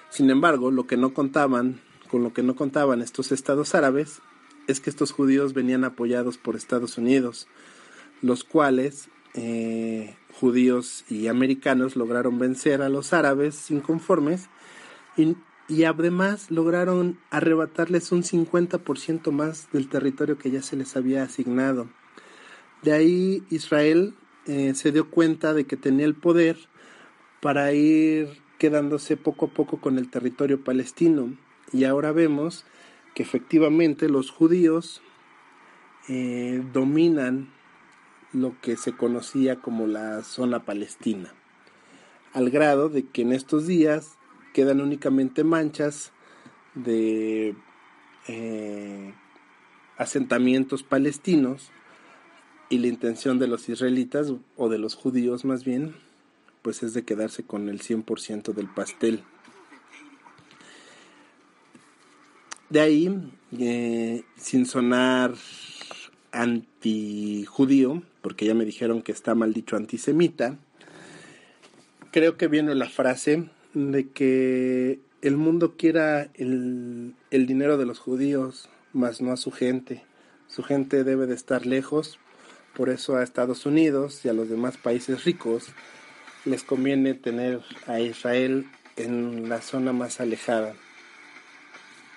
[0.10, 4.22] Sin embargo, lo que no contaban, con lo que no contaban estos estados árabes
[4.68, 7.47] es que estos judíos venían apoyados por Estados Unidos,
[8.22, 14.49] los cuales eh, judíos y americanos lograron vencer a los árabes inconformes
[15.16, 15.36] y,
[15.68, 21.88] y además lograron arrebatarles un 50% más del territorio que ya se les había asignado.
[22.84, 24.14] De ahí Israel
[24.45, 26.58] eh, se dio cuenta de que tenía el poder
[27.41, 31.38] para ir quedándose poco a poco con el territorio palestino.
[31.72, 32.66] Y ahora vemos
[33.14, 35.01] que efectivamente los judíos
[36.08, 37.49] eh, dominan
[38.34, 41.34] lo que se conocía como la zona palestina,
[42.34, 44.18] al grado de que en estos días
[44.53, 46.12] quedan únicamente manchas
[46.76, 47.55] de
[48.28, 49.14] eh,
[49.97, 51.72] asentamientos palestinos
[52.70, 55.95] y la intención de los israelitas o de los judíos más bien
[56.68, 59.24] pues es de quedarse con el 100% del pastel.
[62.70, 65.34] De ahí, eh, sin sonar
[66.34, 70.57] antijudío, porque ya me dijeron que está mal dicho antisemita,
[72.11, 77.99] creo que viene la frase de que el mundo quiera el, el dinero de los
[77.99, 80.03] judíos, más no a su gente.
[80.47, 82.20] Su gente debe de estar lejos
[82.76, 85.72] por eso a Estados Unidos y a los demás países ricos
[86.48, 90.74] les conviene tener a Israel en la zona más alejada.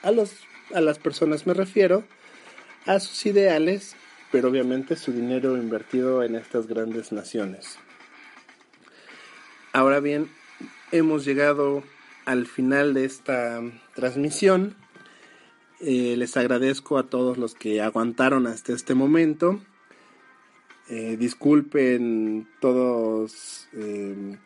[0.02, 0.32] A, los,
[0.74, 2.04] a las personas me refiero
[2.86, 3.96] a sus ideales,
[4.32, 7.78] pero obviamente su dinero invertido en estas grandes naciones.
[9.72, 10.30] Ahora bien,
[10.92, 11.82] hemos llegado
[12.24, 13.60] al final de esta
[13.94, 14.76] transmisión.
[15.80, 19.60] Eh, les agradezco a todos los que aguantaron hasta este momento.
[20.92, 24.36] Eh, disculpen todos eh,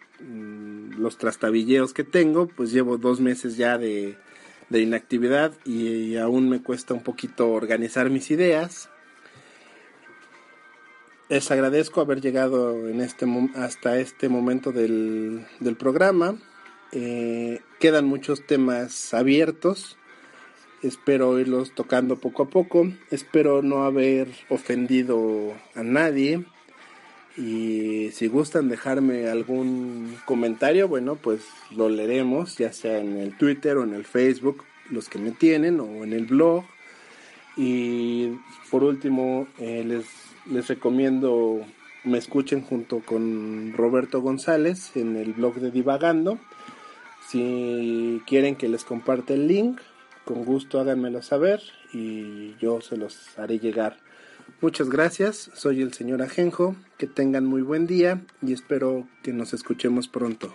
[0.98, 4.18] los trastabilleos que tengo, pues llevo dos meses ya de,
[4.70, 8.90] inactividad y, aún me cuesta un poquito organizar mis ideas.
[11.30, 15.46] Les agradezco haber llegado en este, hasta este momento del,
[15.78, 16.36] programa.
[16.92, 19.96] Eh, quedan muchos temas abiertos
[20.84, 22.92] Espero irlos tocando poco a poco.
[23.10, 26.44] Espero no haber ofendido a nadie.
[27.38, 31.40] Y si gustan dejarme algún comentario, bueno, pues
[31.74, 35.80] lo leeremos, ya sea en el Twitter o en el Facebook, los que me tienen,
[35.80, 36.64] o en el blog.
[37.56, 38.32] Y
[38.70, 40.04] por último, eh, les,
[40.44, 41.64] les recomiendo
[42.04, 46.38] me escuchen junto con Roberto González en el blog de Divagando.
[47.26, 49.80] Si quieren que les comparte el link,
[50.24, 51.60] con gusto háganmelo saber
[51.92, 53.98] y yo se los haré llegar.
[54.60, 59.54] Muchas gracias, soy el señor Ajenjo, que tengan muy buen día y espero que nos
[59.54, 60.54] escuchemos pronto.